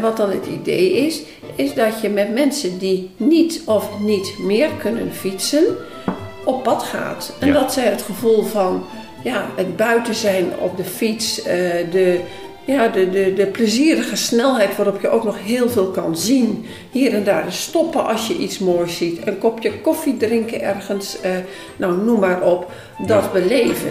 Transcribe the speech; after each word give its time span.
En 0.00 0.06
wat 0.06 0.16
dan 0.16 0.30
het 0.30 0.46
idee 0.46 0.92
is, 0.92 1.22
is 1.54 1.74
dat 1.74 2.00
je 2.00 2.08
met 2.08 2.32
mensen 2.34 2.78
die 2.78 3.10
niet 3.16 3.62
of 3.64 3.88
niet 3.98 4.34
meer 4.38 4.68
kunnen 4.78 5.12
fietsen, 5.12 5.64
op 6.44 6.62
pad 6.62 6.82
gaat. 6.82 7.32
En 7.38 7.46
Ja. 7.46 7.52
dat 7.52 7.72
zij 7.72 7.84
het 7.84 8.02
gevoel 8.02 8.42
van 8.42 8.84
ja, 9.24 9.46
het 9.56 9.76
buiten 9.76 10.14
zijn 10.14 10.46
op 10.58 10.76
de 10.76 10.84
fiets, 10.84 11.42
eh, 11.42 11.46
de, 11.90 12.20
ja, 12.64 12.88
de, 12.88 13.10
de, 13.10 13.32
de 13.34 13.46
plezierige 13.46 14.16
snelheid 14.16 14.76
waarop 14.76 15.00
je 15.00 15.08
ook 15.08 15.24
nog 15.24 15.36
heel 15.44 15.68
veel 15.68 15.90
kan 15.90 16.16
zien. 16.16 16.66
Hier 16.90 17.14
en 17.14 17.24
daar 17.24 17.52
stoppen 17.52 18.06
als 18.06 18.26
je 18.28 18.36
iets 18.36 18.58
moois 18.58 18.96
ziet. 18.96 19.26
Een 19.26 19.38
kopje 19.38 19.80
koffie 19.80 20.16
drinken 20.16 20.60
ergens, 20.60 21.20
eh, 21.20 21.30
nou 21.76 21.96
noem 21.96 22.20
maar 22.20 22.42
op. 22.42 22.72
Dat 23.06 23.32
beleven. 23.32 23.90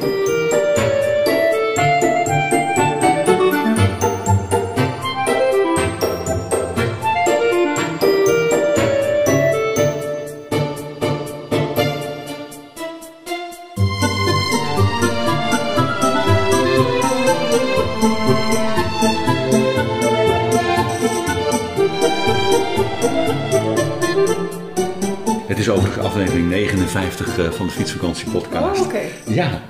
59 27.39 27.45
eh, 27.45 27.57
van 27.57 27.65
de 27.65 27.71
Fietsvakantie 27.71 28.29
podcast. 28.29 28.81
Oh, 28.81 28.85
oké. 28.85 29.01
Ja, 29.25 29.61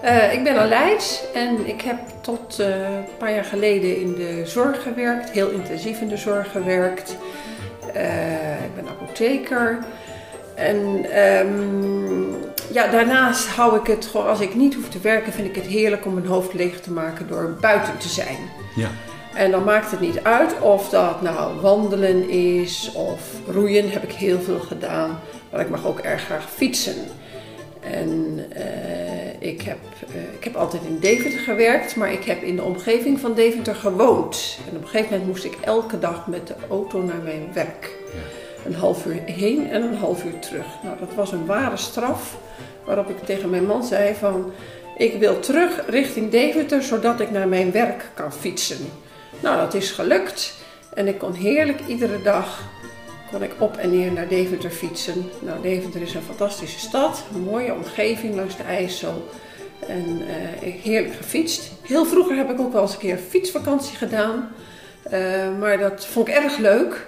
Eh, 0.00 0.32
ik 0.32 0.44
ben 0.44 0.58
Aleid 0.58 1.28
en 1.34 1.66
ik 1.66 1.80
heb 1.80 1.98
tot 2.20 2.58
eh, 2.58 2.66
een 2.68 3.16
paar 3.18 3.34
jaar 3.34 3.44
geleden 3.44 4.00
in 4.00 4.14
de 4.14 4.42
zorg 4.44 4.82
gewerkt, 4.82 5.30
heel 5.30 5.50
intensief 5.50 6.00
in 6.00 6.08
de 6.08 6.16
zorg 6.16 6.50
gewerkt. 6.50 7.16
Ik 8.64 8.74
ben 8.74 8.88
apotheker. 8.88 9.78
En 10.54 11.04
ehm, 11.10 12.22
ja, 12.72 12.86
daarnaast 12.90 13.48
hou 13.48 13.78
ik 13.78 13.86
het 13.86 14.06
gewoon, 14.06 14.26
als 14.26 14.40
ik 14.40 14.54
niet 14.54 14.74
hoef 14.74 14.88
te 14.88 14.98
werken, 15.00 15.32
vind 15.32 15.48
ik 15.48 15.54
het 15.54 15.66
heerlijk 15.66 16.06
om 16.06 16.14
mijn 16.14 16.26
hoofd 16.26 16.54
leeg 16.54 16.80
te 16.80 16.92
maken 16.92 17.28
door 17.28 17.56
buiten 17.60 17.98
te 17.98 18.08
zijn. 18.08 18.38
ja. 18.76 18.88
En 19.34 19.50
dan 19.50 19.64
maakt 19.64 19.90
het 19.90 20.00
niet 20.00 20.22
uit 20.22 20.60
of 20.60 20.88
dat 20.88 21.22
nou 21.22 21.60
wandelen 21.60 22.30
is 22.30 22.92
of 22.94 23.20
roeien, 23.46 23.90
heb 23.90 24.02
ik 24.02 24.12
heel 24.12 24.40
veel 24.40 24.58
gedaan. 24.58 25.20
Maar 25.50 25.60
ik 25.60 25.68
mag 25.68 25.86
ook 25.86 25.98
erg 25.98 26.22
graag 26.22 26.50
fietsen. 26.50 26.94
En 27.80 28.44
eh, 28.52 29.48
ik, 29.48 29.62
heb, 29.62 29.78
eh, 30.14 30.34
ik 30.34 30.44
heb 30.44 30.56
altijd 30.56 30.82
in 30.82 30.98
Deventer 30.98 31.40
gewerkt, 31.40 31.96
maar 31.96 32.12
ik 32.12 32.24
heb 32.24 32.42
in 32.42 32.56
de 32.56 32.62
omgeving 32.62 33.20
van 33.20 33.34
Deventer 33.34 33.74
gewoond. 33.74 34.58
En 34.70 34.76
op 34.76 34.82
een 34.82 34.88
gegeven 34.88 35.10
moment 35.10 35.28
moest 35.28 35.44
ik 35.44 35.56
elke 35.60 35.98
dag 35.98 36.26
met 36.26 36.46
de 36.46 36.54
auto 36.68 37.02
naar 37.02 37.22
mijn 37.22 37.48
werk. 37.52 37.90
Een 38.66 38.74
half 38.74 39.06
uur 39.06 39.20
heen 39.24 39.70
en 39.70 39.82
een 39.82 39.96
half 39.96 40.24
uur 40.24 40.38
terug. 40.38 40.66
Nou, 40.82 40.98
dat 40.98 41.14
was 41.14 41.32
een 41.32 41.46
ware 41.46 41.76
straf, 41.76 42.38
waarop 42.84 43.08
ik 43.08 43.24
tegen 43.24 43.50
mijn 43.50 43.66
man 43.66 43.84
zei 43.84 44.14
van... 44.14 44.52
Ik 44.96 45.18
wil 45.18 45.40
terug 45.40 45.84
richting 45.86 46.30
Deventer, 46.30 46.82
zodat 46.82 47.20
ik 47.20 47.30
naar 47.30 47.48
mijn 47.48 47.72
werk 47.72 48.10
kan 48.14 48.32
fietsen. 48.32 48.78
Nou, 49.40 49.56
dat 49.56 49.74
is 49.74 49.90
gelukt. 49.90 50.54
En 50.94 51.08
ik 51.08 51.18
kon 51.18 51.32
heerlijk 51.32 51.80
iedere 51.86 52.22
dag 52.22 52.62
kon 53.30 53.42
ik 53.42 53.52
op 53.58 53.76
en 53.76 53.90
neer 53.98 54.12
naar 54.12 54.28
Deventer 54.28 54.70
fietsen. 54.70 55.30
Nou, 55.40 55.62
Deventer 55.62 56.02
is 56.02 56.14
een 56.14 56.22
fantastische 56.22 56.78
stad, 56.78 57.24
een 57.34 57.40
mooie 57.40 57.74
omgeving 57.74 58.34
langs 58.34 58.56
de 58.56 58.62
IJssel. 58.62 59.28
En 59.88 60.22
eh, 60.62 60.72
heerlijk 60.82 61.14
gefietst. 61.14 61.70
Heel 61.82 62.04
vroeger 62.06 62.36
heb 62.36 62.50
ik 62.50 62.60
ook 62.60 62.72
wel 62.72 62.82
eens 62.82 62.92
een 62.92 62.98
keer 62.98 63.18
fietsvakantie 63.28 63.96
gedaan. 63.96 64.48
Eh, 65.02 65.20
maar 65.58 65.78
dat 65.78 66.06
vond 66.06 66.28
ik 66.28 66.34
erg 66.34 66.56
leuk. 66.58 67.06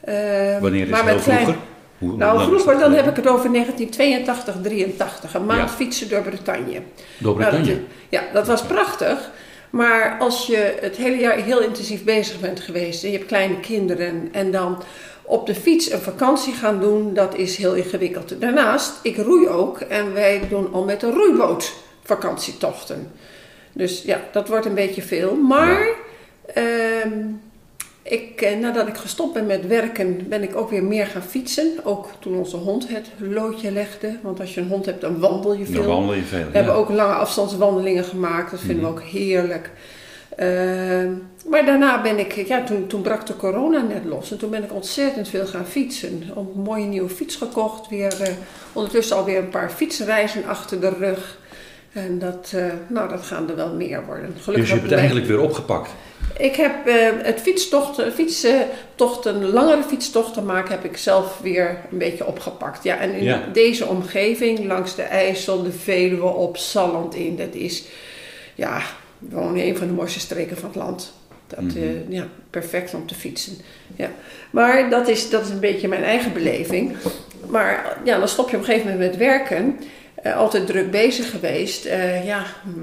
Eh, 0.00 0.14
Wanneer 0.60 0.82
is 0.84 0.88
maar 0.88 1.04
met 1.04 1.22
klein- 1.22 1.38
vroeger? 1.42 1.62
Hoe- 1.98 2.16
Nou, 2.16 2.42
vroeger 2.42 2.72
dat 2.72 2.80
dan 2.80 2.92
heb 2.92 3.06
ik 3.08 3.16
het 3.16 3.26
over 3.28 3.50
1982, 3.50 4.54
83. 4.62 5.34
Een 5.34 5.44
maand 5.46 5.70
Ja. 5.70 5.76
fietsen 5.76 6.08
door 6.08 6.22
Bretagne. 6.22 6.80
Door 7.18 7.38
Nou, 7.38 7.50
Bretagne? 7.50 7.72
dat- 7.72 7.80
ja, 8.08 8.22
dat 8.32 8.46
was 8.46 8.62
prachtig. 8.62 9.30
Maar 9.70 10.16
als 10.18 10.46
je 10.46 10.76
het 10.80 10.96
hele 10.96 11.16
jaar 11.16 11.36
heel 11.36 11.60
intensief 11.60 12.04
bezig 12.04 12.40
bent 12.40 12.60
geweest 12.60 13.04
en 13.04 13.10
je 13.10 13.16
hebt 13.16 13.28
kleine 13.28 13.60
kinderen 13.60 14.28
en 14.32 14.50
dan 14.50 14.82
op 15.24 15.46
de 15.46 15.54
fiets 15.54 15.90
een 15.90 16.00
vakantie 16.00 16.52
gaan 16.52 16.80
doen, 16.80 17.14
dat 17.14 17.36
is 17.36 17.56
heel 17.56 17.74
ingewikkeld. 17.74 18.40
Daarnaast, 18.40 18.92
ik 19.02 19.16
roei 19.16 19.48
ook 19.48 19.80
en 19.80 20.12
wij 20.12 20.40
doen 20.48 20.72
al 20.72 20.84
met 20.84 21.02
een 21.02 21.12
roeiboot 21.12 21.72
vakantietochten. 22.02 23.10
Dus 23.72 24.02
ja, 24.02 24.20
dat 24.32 24.48
wordt 24.48 24.66
een 24.66 24.74
beetje 24.74 25.02
veel. 25.02 25.34
Maar 25.34 25.86
ehm, 26.54 27.12
ik, 28.02 28.40
eh, 28.40 28.58
nadat 28.58 28.88
ik 28.88 28.96
gestopt 28.96 29.32
ben 29.34 29.46
met 29.46 29.66
werken, 29.66 30.28
ben 30.28 30.42
ik 30.42 30.56
ook 30.56 30.70
weer 30.70 30.84
meer 30.84 31.06
gaan 31.06 31.22
fietsen. 31.22 31.72
Ook 31.84 32.08
toen 32.18 32.36
onze 32.38 32.56
hond 32.56 32.88
het 32.88 33.06
loodje 33.18 33.70
legde. 33.72 34.18
Want 34.22 34.40
als 34.40 34.54
je 34.54 34.60
een 34.60 34.68
hond 34.68 34.86
hebt, 34.86 35.00
dan 35.00 35.20
wandel 35.20 35.54
je 35.54 35.64
veel. 35.64 35.74
Dan 35.74 35.86
wandel 35.86 36.14
je 36.14 36.22
veel. 36.22 36.44
We 36.50 36.56
hebben 36.56 36.74
ook 36.74 36.88
lange 36.88 37.14
afstandswandelingen 37.14 38.04
gemaakt. 38.04 38.50
Dat 38.50 38.60
vinden 38.60 38.84
Mhm. 38.84 38.94
we 38.94 39.00
ook 39.00 39.02
heerlijk. 39.02 39.70
Ehm, 40.36 41.10
maar 41.50 41.64
daarna 41.66 42.02
ben 42.02 42.18
ik, 42.18 42.32
ja, 42.32 42.64
toen, 42.64 42.86
toen 42.86 43.02
brak 43.02 43.26
de 43.26 43.36
corona 43.36 43.80
net 43.80 44.04
los. 44.04 44.30
En 44.30 44.38
toen 44.38 44.50
ben 44.50 44.64
ik 44.64 44.72
ontzettend 44.72 45.28
veel 45.28 45.46
gaan 45.46 45.66
fietsen. 45.66 46.22
Een 46.36 46.62
mooie 46.62 46.84
nieuwe 46.84 47.08
fiets 47.08 47.36
gekocht. 47.36 47.88
Weer, 47.88 48.20
eh, 48.22 48.32
ondertussen 48.72 49.16
alweer 49.16 49.38
een 49.38 49.48
paar 49.48 49.70
fietsreizen 49.70 50.44
achter 50.46 50.80
de 50.80 50.88
rug. 50.98 51.38
En 51.92 52.18
dat, 52.18 52.52
eh, 52.54 52.64
nou, 52.86 53.08
dat 53.08 53.22
gaan 53.22 53.48
er 53.48 53.56
wel 53.56 53.72
meer 53.74 54.04
worden. 54.06 54.32
Dus 54.34 54.42
Gelukkig 54.42 54.68
je 54.68 54.74
hebt 54.74 54.86
het 54.90 54.98
eigenlijk 54.98 55.26
weer 55.28 55.40
opgepakt. 55.40 55.90
ik 56.38 56.56
heb 56.56 56.86
eh, 56.86 56.94
het 57.22 57.40
fietstochten, 57.40 58.12
fietstochten, 58.12 59.44
langere 59.50 59.82
fietstochten 59.82 60.44
maken, 60.44 60.70
heb 60.70 60.84
ik 60.84 60.96
zelf 60.96 61.38
weer 61.42 61.78
een 61.90 61.98
beetje 61.98 62.26
opgepakt. 62.26 62.84
Ja, 62.84 62.96
en 62.98 63.12
in 63.12 63.24
Ja. 63.24 63.42
deze 63.52 63.86
omgeving, 63.86 64.64
langs 64.66 64.94
de 64.94 65.02
IJssel, 65.02 65.62
de 65.62 65.72
Veluwe 65.72 66.26
op, 66.26 66.56
Salland 66.56 67.14
in, 67.14 67.36
dat 67.36 67.54
is 67.54 67.84
ja, 68.54 68.80
gewoon 69.30 69.56
een 69.56 69.76
van 69.76 69.86
de 69.86 69.92
mooiste 69.92 70.20
streken 70.20 70.56
van 70.56 70.68
het 70.68 70.76
land. 70.78 71.12
Dat, 71.54 71.64
Mhm. 71.64 71.84
ja, 72.08 72.26
perfect 72.50 72.94
om 72.94 73.06
te 73.06 73.14
fietsen. 73.14 73.56
Ja. 73.96 74.10
Maar 74.50 74.90
dat 74.90 75.08
is, 75.08 75.30
dat 75.30 75.44
is 75.44 75.50
een 75.50 75.60
beetje 75.60 75.88
mijn 75.88 76.04
eigen 76.04 76.32
beleving. 76.32 76.96
Maar 77.48 77.98
ja, 78.04 78.18
dan 78.18 78.28
stop 78.28 78.50
je 78.50 78.56
op 78.56 78.62
een 78.62 78.68
gegeven 78.68 78.90
moment 78.90 79.10
met 79.10 79.18
werken. 79.18 79.78
Eh, 80.14 80.36
altijd 80.36 80.66
druk 80.66 80.90
bezig 80.90 81.30
geweest. 81.30 81.84
Eh, 81.84 82.26
ja, 82.26 82.42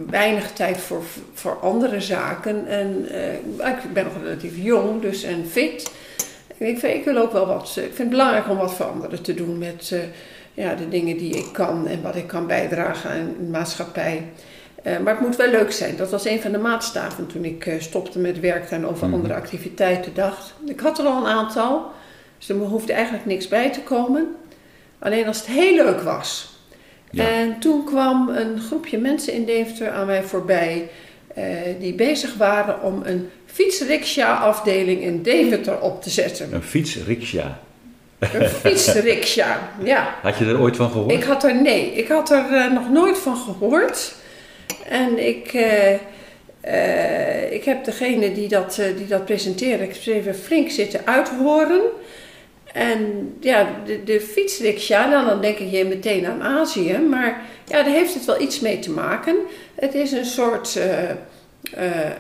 weinig 0.10 0.52
tijd 0.52 0.78
voor, 0.78 1.04
voor 1.34 1.60
andere 1.60 2.02
zaken. 2.02 2.68
En 2.68 3.08
eh, 3.12 3.70
ik 3.70 3.94
ben 3.94 4.04
nog 4.04 4.14
relatief 4.24 4.54
jong 4.56 5.02
dus, 5.02 5.24
en 5.24 5.46
fit. 5.50 5.92
En 6.58 6.68
ik, 6.68 6.80
vind, 6.80 6.94
ik 6.94 7.04
wil 7.04 7.18
ook 7.18 7.32
wel 7.32 7.48
wat. 7.48 7.68
Ik 7.68 7.84
vind 7.84 7.98
het 7.98 8.10
belangrijk 8.10 8.50
om 8.50 8.58
wat 8.58 8.74
voor 8.74 8.86
anderen 8.86 9.22
te 9.22 9.34
doen 9.34 9.58
met 9.58 9.94
ja, 10.54 10.76
de 10.76 10.90
dingen 10.90 11.18
die 11.18 11.36
ik 11.38 11.48
kan 11.54 11.88
en 11.88 12.02
wat 12.02 12.16
ik 12.16 12.28
kan 12.28 12.48
bijdragen 12.48 13.10
aan 13.10 13.34
de 13.40 13.50
maatschappij. 13.50 14.24
Eh, 14.82 14.98
maar 14.98 15.14
het 15.14 15.22
moet 15.26 15.36
wel 15.36 15.50
leuk 15.50 15.72
zijn. 15.72 15.96
Dat 15.96 16.10
was 16.12 16.26
een 16.26 16.42
van 16.42 16.52
de 16.52 16.58
maatstaven 16.58 17.28
toen 17.28 17.46
ik 17.46 17.66
eh, 17.66 17.80
stopte 17.80 18.20
met 18.20 18.40
werken 18.40 18.78
en 18.78 18.88
over 18.88 19.06
Mhm. 19.08 19.16
andere 19.16 19.34
activiteiten 19.34 20.14
dacht. 20.14 20.54
Ik 20.66 20.80
had 20.80 21.00
er 21.00 21.06
al 21.06 21.18
een 21.18 21.32
aantal, 21.32 21.92
dus 22.38 22.50
er 22.50 22.56
hoefde 22.56 22.94
eigenlijk 22.94 23.26
niks 23.26 23.48
bij 23.48 23.70
te 23.72 23.82
komen. 23.82 24.36
Alleen 25.00 25.28
als 25.28 25.38
het 25.38 25.46
heel 25.48 25.76
leuk 25.76 26.02
was. 26.02 26.50
Ja. 27.12 27.28
En 27.30 27.60
toen 27.60 27.84
kwam 27.86 28.30
een 28.30 28.60
groepje 28.62 28.98
mensen 28.98 29.34
in 29.34 29.46
Deventer 29.46 29.90
aan 29.92 30.06
mij 30.06 30.24
voorbij. 30.24 30.90
eh, 31.36 31.44
die 31.80 31.94
bezig 31.94 32.36
waren 32.36 32.82
om 32.82 33.02
een 33.06 33.30
fietsriksja-afdeling 33.46 35.02
in 35.02 35.22
Deventer 35.22 35.80
op 35.80 36.02
te 36.04 36.10
zetten. 36.10 36.54
Een 36.54 36.62
fietsriksja. 36.64 37.60
Een 38.20 38.48
fietsriksja, 38.48 39.70
ja. 39.84 40.16
Had 40.22 40.38
je 40.38 40.46
er 40.46 40.60
ooit 40.60 40.76
van 40.76 40.92
gehoord? 40.92 41.12
Ik 41.12 41.24
had 41.24 41.44
er, 41.44 41.62
nee, 41.62 41.92
ik 41.94 42.08
had 42.08 42.32
er 42.32 42.72
nog 42.74 42.90
nooit 42.90 43.18
van 43.18 43.36
gehoord. 43.38 44.14
En 44.90 45.28
ik, 45.28 45.54
eh, 45.54 45.94
eh, 46.62 47.54
ik 47.54 47.64
heb 47.64 47.86
degene 47.86 48.34
die 48.34 48.48
dat, 48.48 48.78
eh, 48.78 48.86
die 48.98 49.08
dat 49.08 49.26
presenteerde, 49.26 49.84
ik 49.84 50.06
even 50.06 50.36
flink 50.36 50.70
zitten 50.70 51.02
uithoren. 51.06 51.82
En 52.74 53.34
ja, 53.40 53.70
de, 53.86 54.04
de 54.04 54.22
fietsriksja, 54.22 55.10
nou, 55.10 55.26
dan 55.26 55.42
denk 55.42 55.58
je 55.58 55.86
meteen 55.86 56.26
aan 56.26 56.42
Azië, 56.42 56.98
maar 56.98 57.42
ja, 57.66 57.84
daar 57.84 57.94
heeft 57.94 58.14
het 58.14 58.26
wel 58.26 58.42
iets 58.42 58.60
mee 58.60 58.80
te 58.80 58.92
maken. 58.92 59.36
Het 59.76 59.94
is 59.94 60.12
een 60.12 60.26
soort 60.26 60.80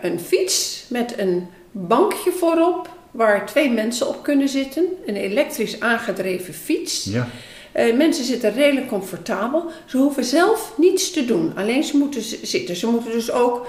een 0.02 0.20
fiets 0.20 0.86
met 0.90 1.14
een 1.18 1.48
bankje 1.72 2.32
voorop 2.32 2.90
waar 3.12 3.46
twee 3.46 3.72
mensen 3.72 4.08
op 4.08 4.24
kunnen 4.24 4.50
zitten. 4.50 4.86
Een 5.06 5.16
elektrisch 5.16 5.80
aangedreven 5.80 6.54
fiets. 6.54 7.04
Ja. 7.04 7.28
Uh, 7.76 7.96
mensen 7.96 8.26
zitten 8.26 8.54
redelijk 8.54 8.88
comfortabel. 8.88 9.66
Ze 9.86 9.98
hoeven 9.98 10.24
zelf 10.24 10.74
niets 10.78 11.12
te 11.12 11.26
doen, 11.26 11.54
alleen 11.56 11.84
ze 11.84 11.98
moeten 11.98 12.22
zitten. 12.42 12.76
Ze 12.76 12.88
moeten 12.88 13.12
dus 13.12 13.32
ook 13.32 13.68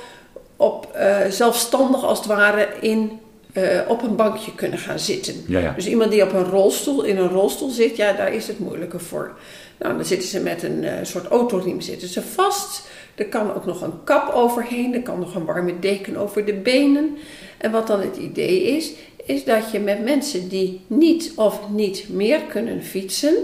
op, 0.56 0.96
zelfstandig 1.28 2.04
als 2.04 2.19
het 2.19 2.26
ware 2.26 2.69
in 2.81 3.20
uh, 3.54 3.81
op 3.88 4.02
een 4.02 4.16
bankje 4.16 4.54
kunnen 4.54 4.78
gaan 4.78 4.99
zitten. 4.99 5.34
Dus 5.76 5.87
iemand 5.87 6.10
die 6.10 6.22
op 6.22 6.32
een 6.32 6.44
rolstoel, 6.44 7.02
in 7.02 7.16
een 7.16 7.28
rolstoel 7.28 7.70
zit, 7.70 7.96
ja, 7.96 8.12
daar 8.12 8.34
is 8.34 8.46
het 8.46 8.58
moeilijker 8.58 9.00
voor. 9.00 9.32
Nou, 9.78 9.96
dan 9.96 10.05
zitten 10.05 10.28
ze 10.28 10.40
met 10.40 10.62
een 10.62 10.87
soort 11.02 11.26
autoriem 11.26 11.81
zitten 11.81 12.08
ze 12.08 12.22
vast. 12.22 12.82
Er 13.14 13.26
kan 13.26 13.55
ook 13.55 13.66
nog 13.66 13.82
een 13.82 14.05
kap 14.05 14.34
overheen, 14.34 14.94
er 14.94 15.02
kan 15.02 15.19
nog 15.19 15.34
een 15.34 15.44
warme 15.44 15.78
deken 15.78 16.16
over 16.16 16.44
de 16.44 16.55
benen. 16.55 17.16
En 17.58 17.70
wat 17.70 17.87
dan 17.87 18.00
het 18.00 18.16
idee 18.16 18.62
is, 18.62 18.93
is 19.26 19.44
dat 19.44 19.70
je 19.70 19.78
met 19.78 20.05
mensen 20.05 20.48
die 20.48 20.81
niet 20.87 21.32
of 21.37 21.60
niet 21.70 22.08
meer 22.08 22.40
kunnen 22.40 22.82
fietsen, 22.82 23.34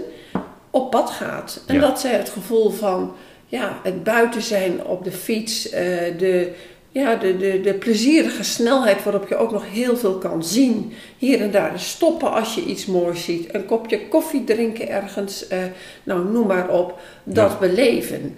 op 0.69 0.91
pad 0.91 1.09
gaat. 1.09 1.61
En 1.65 1.79
dat 1.79 1.99
zij 1.99 2.11
het 2.11 2.29
gevoel 2.29 2.69
van 2.69 3.15
ja, 3.45 3.79
het 3.83 4.03
buiten 4.03 4.41
zijn 4.41 4.85
op 4.85 5.03
de 5.03 5.11
fiets, 5.11 5.65
uh, 5.65 5.73
de, 6.17 6.51
ja, 6.91 7.15
de, 7.15 7.37
de, 7.37 7.61
de 7.61 7.73
plezierige 7.73 8.43
snelheid 8.43 9.03
waarop 9.03 9.27
je 9.27 9.35
ook 9.35 9.51
nog 9.51 9.69
heel 9.69 9.97
veel 9.97 10.17
kan 10.17 10.43
zien. 10.43 10.93
Hier 11.17 11.41
en 11.41 11.51
daar 11.51 11.79
stoppen 11.79 12.31
als 12.31 12.55
je 12.55 12.65
iets 12.65 12.85
moois 12.85 13.23
ziet. 13.23 13.53
Een 13.53 13.65
kopje 13.65 14.07
koffie 14.07 14.43
drinken 14.43 14.89
ergens, 14.89 15.45
uh, 15.51 15.57
nou 16.03 16.31
noem 16.31 16.47
maar 16.47 16.69
op. 16.69 16.99
Dat 17.23 17.59
beleven. 17.59 18.37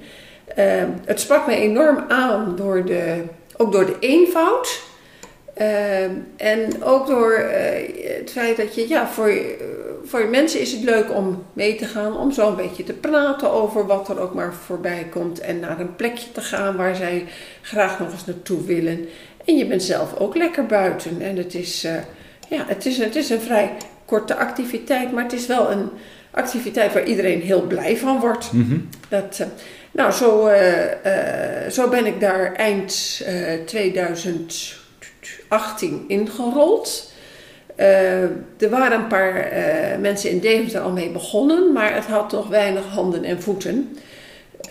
Uh, 0.57 0.83
het 1.05 1.19
sprak 1.19 1.45
mij 1.45 1.57
enorm 1.57 2.05
aan 2.07 2.53
door 2.55 2.85
de, 2.85 3.23
ook 3.57 3.71
door 3.71 3.85
de 3.85 3.97
eenvoud. 3.99 4.81
Uh, 5.57 6.03
en 6.35 6.83
ook 6.83 7.07
door 7.07 7.33
het 8.19 8.31
feit 8.31 8.57
dat 8.57 8.75
je, 8.75 8.87
ja, 8.87 9.07
voor, 9.07 9.31
voor 10.03 10.27
mensen 10.27 10.59
is 10.59 10.71
het 10.71 10.83
leuk 10.83 11.15
om 11.15 11.43
mee 11.53 11.75
te 11.75 11.85
gaan, 11.85 12.17
om 12.17 12.31
zo 12.31 12.49
een 12.49 12.55
beetje 12.55 12.83
te 12.83 12.93
praten 12.93 13.51
over 13.51 13.85
wat 13.85 14.09
er 14.09 14.19
ook 14.19 14.33
maar 14.33 14.53
voorbij 14.53 15.07
komt 15.11 15.39
en 15.39 15.59
naar 15.59 15.79
een 15.79 15.95
plekje 15.95 16.31
te 16.31 16.41
gaan 16.41 16.75
waar 16.75 16.95
zij 16.95 17.25
graag 17.61 17.99
nog 17.99 18.11
eens 18.11 18.25
naartoe 18.25 18.65
willen. 18.65 19.07
En 19.45 19.57
je 19.57 19.65
bent 19.65 19.83
zelf 19.83 20.15
ook 20.17 20.35
lekker 20.35 20.65
buiten. 20.65 21.21
En 21.21 21.37
het 21.37 21.53
is, 21.53 21.85
uh, 21.85 21.91
ja, 22.49 22.65
het 22.67 22.85
is, 22.85 22.97
het 22.97 23.15
is 23.15 23.29
een 23.29 23.41
vrij 23.41 23.71
korte 24.05 24.35
activiteit, 24.35 25.11
maar 25.11 25.23
het 25.23 25.33
is 25.33 25.47
wel 25.47 25.71
een 25.71 25.89
activiteit 26.31 26.93
waar 26.93 27.05
iedereen 27.05 27.41
heel 27.41 27.61
blij 27.61 27.97
van 27.97 28.19
wordt. 28.19 28.51
Mhm. 28.51 28.77
dat, 29.09 29.37
uh, 29.41 29.47
nou, 29.91 30.11
zo, 30.11 30.47
uh, 30.47 31.69
zo 31.69 31.89
ben 31.89 32.05
ik 32.05 32.19
daar 32.19 32.53
eind 32.53 33.21
2018 35.21 36.03
ingerold. 36.07 37.11
Uh, 37.77 38.21
er 38.57 38.69
waren 38.69 38.99
een 38.99 39.07
paar 39.07 39.53
uh, 39.53 39.97
mensen 39.97 40.29
in 40.29 40.39
Deventer 40.39 40.81
al 40.81 40.91
mee 40.91 41.09
begonnen, 41.09 41.73
maar 41.73 41.95
het 41.95 42.05
had 42.05 42.31
nog 42.31 42.47
weinig 42.47 42.85
handen 42.85 43.23
en 43.23 43.41
voeten. 43.41 43.97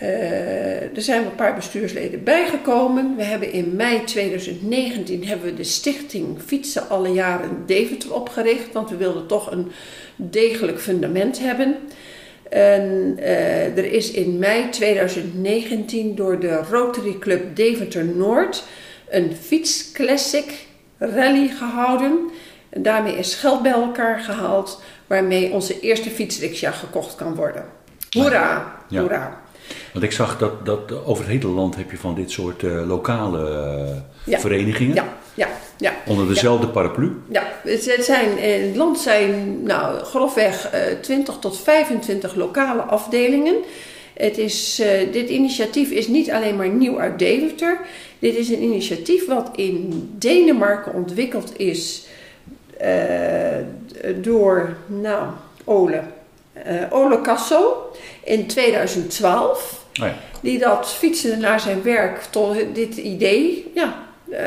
Uh, 0.02 0.97
er 0.97 1.02
zijn 1.02 1.25
een 1.25 1.35
paar 1.35 1.55
bestuursleden 1.55 2.25
bijgekomen. 2.25 3.17
We 3.17 3.23
hebben 3.23 3.52
in 3.52 3.76
mei 3.76 4.05
2019 4.05 5.26
hebben 5.26 5.47
we 5.47 5.55
de 5.55 5.64
stichting 5.64 6.43
Fietsen 6.47 6.88
alle 6.88 7.08
jaren 7.08 7.62
Deventer 7.67 8.14
opgericht, 8.14 8.73
want 8.73 8.91
we 8.91 8.96
wilden 8.96 9.26
toch 9.26 9.50
een 9.50 9.73
degelijk 10.17 10.81
fundament 10.81 11.38
hebben. 11.38 11.76
En 12.49 13.17
er 13.76 13.93
is 13.93 14.11
in 14.11 14.38
mei 14.38 14.69
2019 14.69 16.14
door 16.14 16.41
de 16.41 16.61
Rotary 16.70 17.17
Club 17.19 17.56
Deventer 17.56 18.05
Noord 18.05 18.64
een 19.10 19.36
fietsclassic 19.40 20.66
rally 20.98 21.48
gehouden. 21.48 22.30
En 22.68 22.82
daarmee 22.82 23.16
is 23.16 23.34
geld 23.34 23.62
bij 23.62 23.72
elkaar 23.72 24.18
gehaald 24.20 24.82
waarmee 25.06 25.50
onze 25.50 25.80
eerste 25.80 26.10
fietsriksja 26.10 26.70
gekocht 26.70 27.14
kan 27.14 27.34
worden. 27.34 27.64
Hoera, 28.10 28.76
ja. 28.88 29.00
hoera. 29.00 29.40
Want 29.92 30.04
ik 30.04 30.12
zag 30.12 30.38
dat, 30.38 30.66
dat 30.66 31.04
over 31.04 31.24
het 31.24 31.32
hele 31.32 31.54
land 31.54 31.76
heb 31.76 31.90
je 31.90 31.96
van 31.96 32.14
dit 32.14 32.30
soort 32.30 32.62
uh, 32.62 32.86
lokale 32.88 34.02
uh, 34.24 34.38
verenigingen. 34.38 34.94
Ja, 34.94 35.08
ja, 35.34 35.48
ja. 35.76 35.92
Onder 36.06 36.28
dezelfde 36.28 36.66
ja. 36.66 36.72
paraplu. 36.72 37.12
Ja, 37.30 37.42
het 37.62 38.04
zijn, 38.04 38.38
in 38.38 38.66
het 38.66 38.76
land 38.76 38.98
zijn 38.98 39.62
nou, 39.62 39.98
grofweg 39.98 40.74
uh, 40.74 40.80
20 41.00 41.38
tot 41.38 41.60
25 41.60 42.34
lokale 42.34 42.82
afdelingen. 42.82 43.56
Het 44.14 44.38
is, 44.38 44.82
dit 45.12 45.28
initiatief 45.28 45.90
is 45.90 46.08
niet 46.08 46.30
alleen 46.30 46.56
maar 46.56 46.68
nieuw 46.68 46.98
uit 46.98 47.18
Deventer. 47.18 47.80
Dit 48.20 48.34
is 48.34 48.49
een 48.49 48.62
initiatief 48.62 49.26
wat 49.26 49.50
in 49.55 50.08
Denemarken 50.19 50.94
ontwikkeld 50.94 51.58
is 51.58 52.06
uh, 52.82 52.88
door, 54.17 54.76
nou, 54.87 55.28
Ole. 55.64 56.02
Uh, 56.67 56.82
Ole 56.90 57.20
Casso 57.20 57.90
in 58.25 58.46
2012. 58.46 59.84
Oh 60.00 60.06
ja. 60.06 60.14
Die 60.40 60.58
dat 60.58 60.93
fietsen 60.93 61.40
naar 61.40 61.61
zijn 61.61 61.82
werk 61.82 62.22
tot 62.22 62.56
dit 62.72 62.96
idee, 62.96 63.70
ja, 63.75 64.06
uh, 64.31 64.38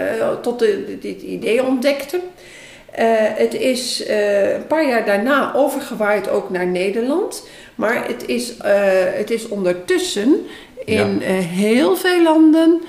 tot 0.42 0.60
de, 0.60 0.98
dit 1.02 1.22
idee 1.22 1.64
ontdekte. 1.64 2.20
het 3.36 3.54
is 3.54 4.04
een 4.08 4.68
paar 4.68 4.88
jaar 4.88 5.06
daarna 5.06 5.54
overgewaaid 5.56 6.30
ook 6.30 6.50
naar 6.50 6.68
Nederland. 6.68 7.48
Maar 7.76 8.08
het 8.08 8.28
is, 8.28 8.54
het 9.14 9.32
is 9.32 9.48
ondertussen 9.48 10.46
in 10.86 11.20
ja. 11.20 11.26
heel 11.36 11.96
veel 11.96 12.22
landen 12.24 12.82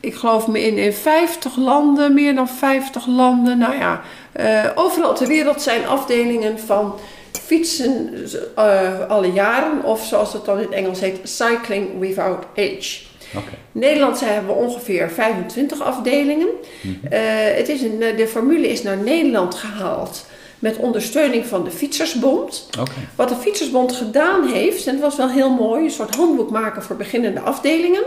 ik 0.00 0.14
geloof 0.14 0.46
me 0.46 0.66
in, 0.66 0.78
in 0.78 0.92
50 0.92 1.56
landen, 1.56 2.14
meer 2.14 2.34
dan 2.34 2.48
50 2.48 3.06
landen. 3.06 3.58
Nou 3.58 3.78
ja, 3.78 4.00
uh, 4.40 4.70
overal 4.74 5.14
ter 5.14 5.26
wereld 5.26 5.62
zijn 5.62 5.86
afdelingen 5.86 6.58
van 6.58 6.98
fietsen 7.42 8.14
uh, 8.58 9.08
alle 9.08 9.32
jaren, 9.32 9.84
of 9.84 10.06
zoals 10.06 10.32
het 10.32 10.44
dan 10.44 10.56
in 10.56 10.64
het 10.64 10.72
Engels 10.72 11.00
heet, 11.00 11.18
Cycling 11.22 11.98
Without 11.98 12.44
Age. 12.56 13.02
Okay. 13.30 13.58
In 13.72 13.80
Nederland 13.80 14.20
hebben 14.20 14.56
we 14.56 14.62
ongeveer 14.62 15.10
25 15.10 15.82
afdelingen. 15.82 16.48
Mm 16.80 16.98
-hmm. 17.00 17.12
uh, 17.12 17.18
het 17.56 17.68
is 17.68 17.82
een, 17.82 17.98
de 18.16 18.28
formule 18.28 18.68
is 18.68 18.82
naar 18.82 18.96
Nederland 18.96 19.54
gehaald 19.54 20.26
met 20.64 20.76
ondersteuning 20.76 21.46
van 21.46 21.64
de 21.64 21.70
Fietsersbond. 21.70 22.68
Okay. 22.80 22.94
Wat 23.14 23.28
de 23.28 23.34
Fietsersbond 23.34 23.92
gedaan 23.92 24.46
heeft, 24.46 24.86
en 24.86 24.92
het 24.92 25.02
was 25.02 25.16
wel 25.16 25.30
heel 25.30 25.50
mooi, 25.50 25.84
een 25.84 25.90
soort 25.90 26.14
handboek 26.14 26.50
maken 26.50 26.82
voor 26.82 26.96
beginnende 26.96 27.40
afdelingen. 27.40 28.02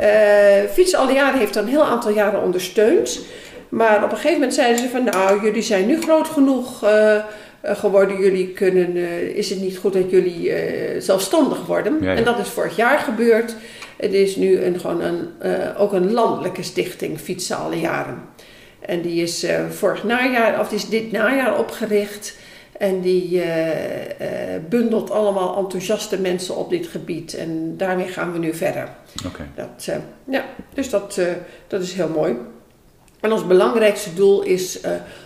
Uh, 0.00 0.70
Fiets 0.70 0.94
alle 0.94 1.12
jaren 1.12 1.38
heeft 1.38 1.54
dan 1.54 1.62
een 1.62 1.68
heel 1.68 1.84
aantal 1.84 2.12
jaren 2.12 2.42
ondersteund. 2.42 3.20
Maar 3.68 3.96
op 3.96 4.10
een 4.10 4.16
gegeven 4.16 4.32
moment 4.32 4.54
zeiden 4.54 4.78
ze 4.78 4.88
van 4.88 5.04
nou, 5.04 5.44
jullie 5.44 5.62
zijn 5.62 5.86
nu 5.86 6.00
groot 6.00 6.26
genoeg 6.26 6.84
uh, 6.84 7.20
geworden. 7.62 8.20
Jullie 8.20 8.48
kunnen, 8.48 8.96
uh, 8.96 9.20
is 9.22 9.50
het 9.50 9.60
niet 9.60 9.78
goed 9.78 9.92
dat 9.92 10.10
jullie 10.10 10.52
zelfstandig 10.98 11.66
worden? 11.66 11.98
Ja, 12.00 12.10
ja. 12.10 12.16
En 12.16 12.24
dat 12.24 12.38
is 12.38 12.48
vorig 12.48 12.76
jaar 12.76 12.98
gebeurd. 12.98 13.54
Het 13.96 14.12
is 14.12 14.36
nu 14.36 14.62
een, 14.62 14.80
gewoon 14.80 15.00
een, 15.00 15.28
ook 15.76 15.92
een 15.92 16.12
landelijke 16.12 16.62
stichting, 16.62 17.20
Fietsen 17.20 17.56
alle 17.56 17.80
jaren. 17.80 18.22
En 18.88 19.00
die 19.00 19.22
is 19.22 19.46
vorig 19.70 20.04
najaar, 20.04 20.60
of 20.60 20.68
die 20.68 20.78
is 20.78 20.88
dit 20.88 21.12
najaar 21.12 21.58
opgericht. 21.58 22.36
En 22.78 23.00
die 23.00 23.30
uh, 23.30 23.66
uh, 23.66 24.06
bundelt 24.68 25.10
allemaal 25.10 25.56
enthousiaste 25.56 26.20
mensen 26.20 26.56
op 26.56 26.70
dit 26.70 26.86
gebied. 26.86 27.34
En 27.34 27.76
daarmee 27.76 28.06
gaan 28.06 28.32
we 28.32 28.38
nu 28.38 28.54
verder. 28.54 28.88
Okay. 29.26 29.46
Dat, 29.54 29.86
uh, 29.88 29.96
ja, 30.24 30.44
dus 30.74 30.90
dat, 30.90 31.20
dat 31.66 31.82
is 31.82 31.92
heel 31.92 32.08
mooi. 32.08 32.36
En 33.20 33.32
ons 33.32 33.46
belangrijkste 33.46 34.14
doel 34.14 34.42
is 34.42 34.80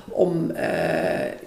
om 0.09 0.52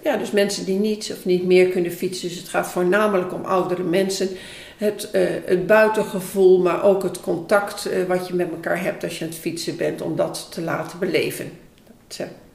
ja, 0.03 0.17
dus 0.17 0.31
mensen 0.31 0.65
die 0.65 0.79
niet 0.79 1.15
of 1.17 1.25
niet 1.25 1.45
meer 1.45 1.67
kunnen 1.67 1.91
fietsen. 1.91 2.27
Dus 2.27 2.37
het 2.37 2.49
gaat 2.49 2.67
voornamelijk 2.67 3.33
om 3.33 3.45
oudere 3.45 3.83
mensen. 3.83 4.29
Het, 4.77 5.09
het 5.45 5.67
buitengevoel, 5.67 6.61
maar 6.61 6.83
ook 6.83 7.03
het 7.03 7.21
contact 7.21 7.89
wat 8.07 8.27
je 8.27 8.33
met 8.33 8.49
elkaar 8.49 8.81
hebt 8.81 9.03
als 9.03 9.17
je 9.17 9.23
aan 9.23 9.31
het 9.31 9.39
fietsen 9.39 9.77
bent, 9.77 10.01
om 10.01 10.15
dat 10.15 10.47
te 10.51 10.61
laten 10.61 10.99
beleven. 10.99 11.51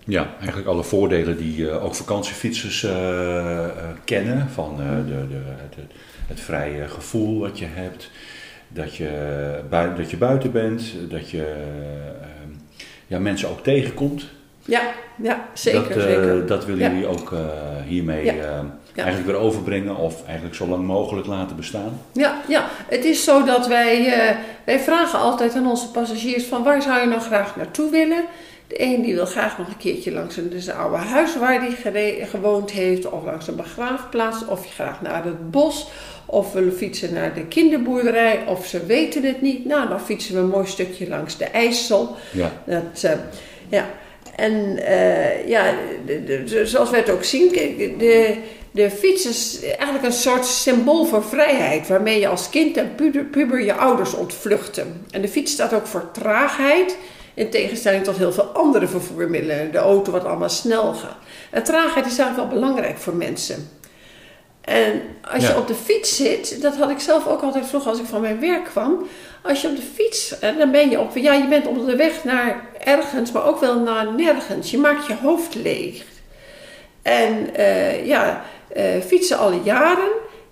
Ja, 0.05 0.35
eigenlijk 0.39 0.69
alle 0.69 0.85
voordelen 0.85 1.37
die 1.37 1.57
uh, 1.57 1.85
ook 1.85 1.95
vakantiefietsers 1.95 2.83
uh, 2.83 3.67
kennen. 4.05 4.49
Van 4.51 4.77
de, 4.77 5.07
de, 5.29 5.37
het, 5.37 5.77
het, 6.27 6.41
vrije 6.41 6.89
gevoel 6.89 7.41
wat 7.41 7.59
je 7.59 7.67
hebt. 7.69 8.11
Dat 8.69 8.97
je, 8.97 9.11
bui, 9.69 9.95
dat 9.97 10.11
je 10.11 10.17
buiten 10.17 10.53
bent. 10.53 10.83
Dat 11.09 11.31
je 11.31 11.55
ja, 13.07 13.19
mensen 13.19 13.49
ook 13.49 13.63
tegenkomt. 13.63 14.27
Ja, 14.65 14.83
ja 15.23 15.49
zeker. 15.55 15.95
Dat, 15.95 16.03
zeker. 16.03 16.47
dat 16.47 16.65
willen 16.65 16.91
jullie 16.91 17.07
ook 17.07 17.35
hiermee 17.87 18.25
ja. 18.25 18.65
eigenlijk 18.95 19.27
weer 19.27 19.37
overbrengen. 19.37 19.97
Of 19.97 20.27
eigenlijk 20.27 20.57
zo 20.57 20.67
lang 20.67 20.87
mogelijk 20.87 21.27
laten 21.27 21.57
bestaan. 21.57 22.01
Ja, 22.13 22.41
ja. 22.49 22.69
het 22.89 23.05
is 23.05 23.25
zo 23.25 23.45
dat 23.45 23.67
wij, 23.67 24.15
wij 24.65 24.81
vragen 24.81 25.19
altijd 25.19 25.55
aan 25.55 25.67
onze 25.67 25.91
passagiers 25.91 26.45
van 26.45 26.63
waar 26.63 26.83
zou 26.83 27.01
je 27.01 27.07
nou 27.07 27.21
graag 27.21 27.57
naartoe 27.57 27.91
willen... 27.91 28.25
De 28.71 28.83
een 28.83 29.03
die 29.03 29.15
wil 29.15 29.27
graag 29.27 29.59
nog 29.59 29.67
een 29.67 29.77
keertje 29.77 30.13
langs 30.13 30.37
een 30.37 30.49
dus 30.49 30.69
oude 30.69 30.97
huis 30.97 31.37
waar 31.37 31.61
hij 31.61 32.27
gewoond 32.31 32.71
heeft, 32.71 33.11
of 33.11 33.25
langs 33.25 33.49
een 33.49 33.57
begraafplaats, 33.57 34.47
of 34.47 34.65
je 34.65 34.71
graag 34.71 35.01
naar 35.03 35.25
het 35.25 35.51
bos, 35.51 35.89
of 36.27 36.53
willen 36.53 36.73
fietsen 36.73 37.15
naar 37.15 37.35
de 37.35 37.45
kinderboerderij, 37.45 38.45
of 38.47 38.67
ze 38.67 38.87
weten 38.87 39.23
het 39.25 39.41
niet. 39.41 39.65
Nou, 39.65 39.89
dan 39.89 40.01
fietsen 40.01 40.35
we 40.35 40.41
een 40.41 40.49
mooi 40.49 40.67
stukje 40.67 41.09
langs 41.09 41.37
de 41.37 41.45
IJssel. 41.45 42.17
Ja. 42.33 42.53
Dat, 42.67 43.03
uh, 43.05 43.11
ja. 43.69 43.89
En 44.37 44.53
uh, 44.79 45.49
ja, 45.49 45.75
de, 46.07 46.25
de, 46.25 46.67
zoals 46.67 46.91
we 46.91 46.97
het 46.97 47.11
ook 47.11 47.25
zien, 47.25 47.49
de, 47.99 48.37
de 48.71 48.91
fiets 48.91 49.27
is 49.27 49.61
eigenlijk 49.63 50.05
een 50.05 50.13
soort 50.13 50.47
symbool 50.47 51.05
voor 51.05 51.25
vrijheid, 51.25 51.89
waarmee 51.89 52.21
je 52.21 52.29
als 52.29 52.51
kind 52.51 52.77
en 52.77 52.95
puber, 52.95 53.25
puber 53.25 53.65
je 53.65 53.75
ouders 53.75 54.15
ontvluchten. 54.15 55.05
En 55.11 55.21
de 55.21 55.29
fiets 55.29 55.53
staat 55.53 55.75
ook 55.75 55.87
voor 55.87 56.11
traagheid. 56.13 56.97
In 57.41 57.51
tegenstelling 57.51 58.05
tot 58.05 58.17
heel 58.17 58.33
veel 58.33 58.45
andere 58.45 58.87
vervoermiddelen. 58.87 59.73
De 59.73 59.79
auto 59.79 60.13
wat 60.13 60.25
allemaal 60.25 60.49
snel 60.49 60.95
gaat. 60.95 61.17
En 61.51 61.63
traagheid 61.63 62.07
is 62.07 62.19
eigenlijk 62.19 62.51
wel 62.51 62.61
belangrijk 62.61 62.99
voor 62.99 63.15
mensen. 63.15 63.71
En 64.61 65.03
als 65.33 65.47
je 65.47 65.57
op 65.57 65.67
de 65.67 65.75
fiets 65.75 66.17
zit, 66.17 66.63
dat 66.63 66.77
had 66.77 66.91
ik 66.91 66.99
zelf 66.99 67.27
ook 67.27 67.43
altijd 67.43 67.67
vroeger 67.67 67.91
als 67.91 68.01
ik 68.01 68.07
van 68.07 68.21
mijn 68.21 68.41
werk 68.41 68.65
kwam. 68.65 69.07
Als 69.43 69.61
je 69.61 69.69
op 69.69 69.77
de 69.77 69.83
fiets, 69.95 70.35
dan 70.41 70.71
ben 70.71 70.91
je 70.91 71.01
op, 71.01 71.17
ja, 71.17 71.33
je 71.33 71.49
bent 71.49 71.67
op 71.67 71.87
de 71.87 71.97
weg 71.97 72.25
naar 72.25 72.65
ergens, 72.85 73.33
maar 73.33 73.47
ook 73.47 73.61
wel 73.61 73.79
naar 73.79 74.13
nergens. 74.13 74.71
Je 74.71 74.79
maakt 74.79 75.07
je 75.07 75.15
hoofd 75.23 75.55
leeg. 75.55 76.05
En 77.03 77.49
uh, 77.59 78.07
ja, 78.07 78.45
uh, 78.77 78.83
fietsen 79.07 79.39
alle 79.39 79.61
jaren 79.63 80.11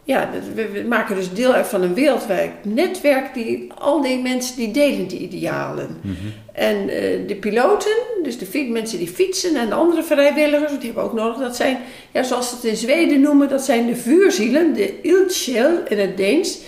ja, 0.08 0.30
we, 0.54 0.84
maken 0.88 1.16
dus 1.16 1.32
deel 1.32 1.52
uit 1.52 1.66
van 1.66 1.82
een 1.82 1.94
wereldwijd 1.94 2.50
netwerk 2.62 3.34
die 3.34 3.68
al 3.78 4.02
die 4.02 4.18
mensen 4.18 4.56
die 4.56 4.70
delen 4.70 5.06
die 5.06 5.18
idealen. 5.18 6.00
Mhm. 6.00 6.14
En 6.52 6.76
uh, 6.76 7.28
de 7.28 7.36
piloten, 7.40 7.96
dus 8.22 8.38
de 8.38 8.68
mensen 8.72 8.98
die 8.98 9.08
fietsen 9.08 9.56
en 9.56 9.68
de 9.68 9.74
andere 9.74 10.02
vrijwilligers, 10.02 10.70
die 10.70 10.80
hebben 10.80 11.02
we 11.02 11.08
ook 11.08 11.16
nodig. 11.16 11.38
Dat 11.38 11.56
zijn, 11.56 11.78
ja, 12.12 12.22
zoals 12.22 12.48
ze 12.48 12.54
het 12.54 12.64
in 12.64 12.76
Zweden 12.76 13.20
noemen, 13.20 13.48
dat 13.48 13.62
zijn 13.62 13.86
de 13.86 13.96
vuurzielen, 13.96 14.74
de 14.74 14.94
ildsjäl 15.02 15.88
in 15.88 15.98
het 15.98 16.16
Deens 16.16 16.58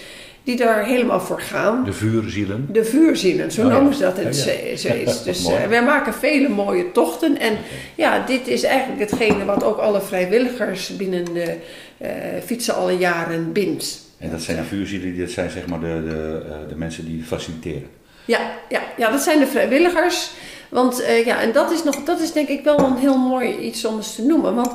die 0.45 0.57
daar 0.57 0.85
helemaal 0.85 1.21
voor 1.21 1.41
gaan. 1.41 1.85
De 1.85 1.93
vuurzielen? 1.93 2.67
De 2.73 2.85
vuurzielen, 2.85 3.51
zo 3.51 3.67
oh, 3.67 3.73
noemen 3.73 3.95
ze 3.95 4.03
dat 4.03 4.19
in 4.19 4.35
Zweeds. 4.35 5.23
Dus 5.25 5.49
uh, 5.49 5.67
wij 5.67 5.83
maken 5.83 6.15
vele 6.15 6.49
mooie 6.49 6.93
tochten. 6.93 7.39
En 7.39 7.57
ja, 7.95 8.27
dit 8.27 8.49
is 8.49 8.63
eigenlijk 8.63 9.11
hetgene 9.11 9.45
wat 9.45 9.65
ook 9.65 9.79
alle 9.79 10.01
vrijwilligers 10.01 10.97
binnen 10.97 11.25
de 11.25 11.57
uh, 12.03 12.09
fietsen 12.45 12.75
alle 12.75 12.97
jaren 12.97 13.53
bindt. 13.53 14.01
En 14.19 14.31
dat 14.31 14.43
zijn 14.43 14.57
de 14.57 14.63
vuurzielen, 14.63 15.19
dat 15.19 15.31
zijn 15.31 15.51
zeg 15.51 15.67
maar 15.67 15.81
de, 15.81 16.03
de, 16.09 16.43
uh, 16.47 16.69
de 16.69 16.77
mensen 16.77 17.05
die 17.05 17.23
faciliteren? 17.25 17.89
Ja, 18.25 18.41
ja, 18.69 18.81
ja, 18.97 19.11
dat 19.11 19.21
zijn 19.21 19.39
de 19.39 19.47
vrijwilligers. 19.47 20.31
Want 20.69 21.05
ja, 21.25 21.41
en 21.41 21.53
dat 21.53 21.73
is, 21.73 21.85
nog, 21.85 22.05
dat 22.05 22.21
is 22.21 22.33
denk 22.33 22.49
ik 22.49 22.65
wel 22.65 22.79
een 22.79 22.97
heel 22.97 23.19
mooi 23.19 23.57
iets 23.57 23.85
om 23.85 23.97
eens 23.97 24.15
te 24.15 24.23
noemen. 24.23 24.55
Want 24.55 24.73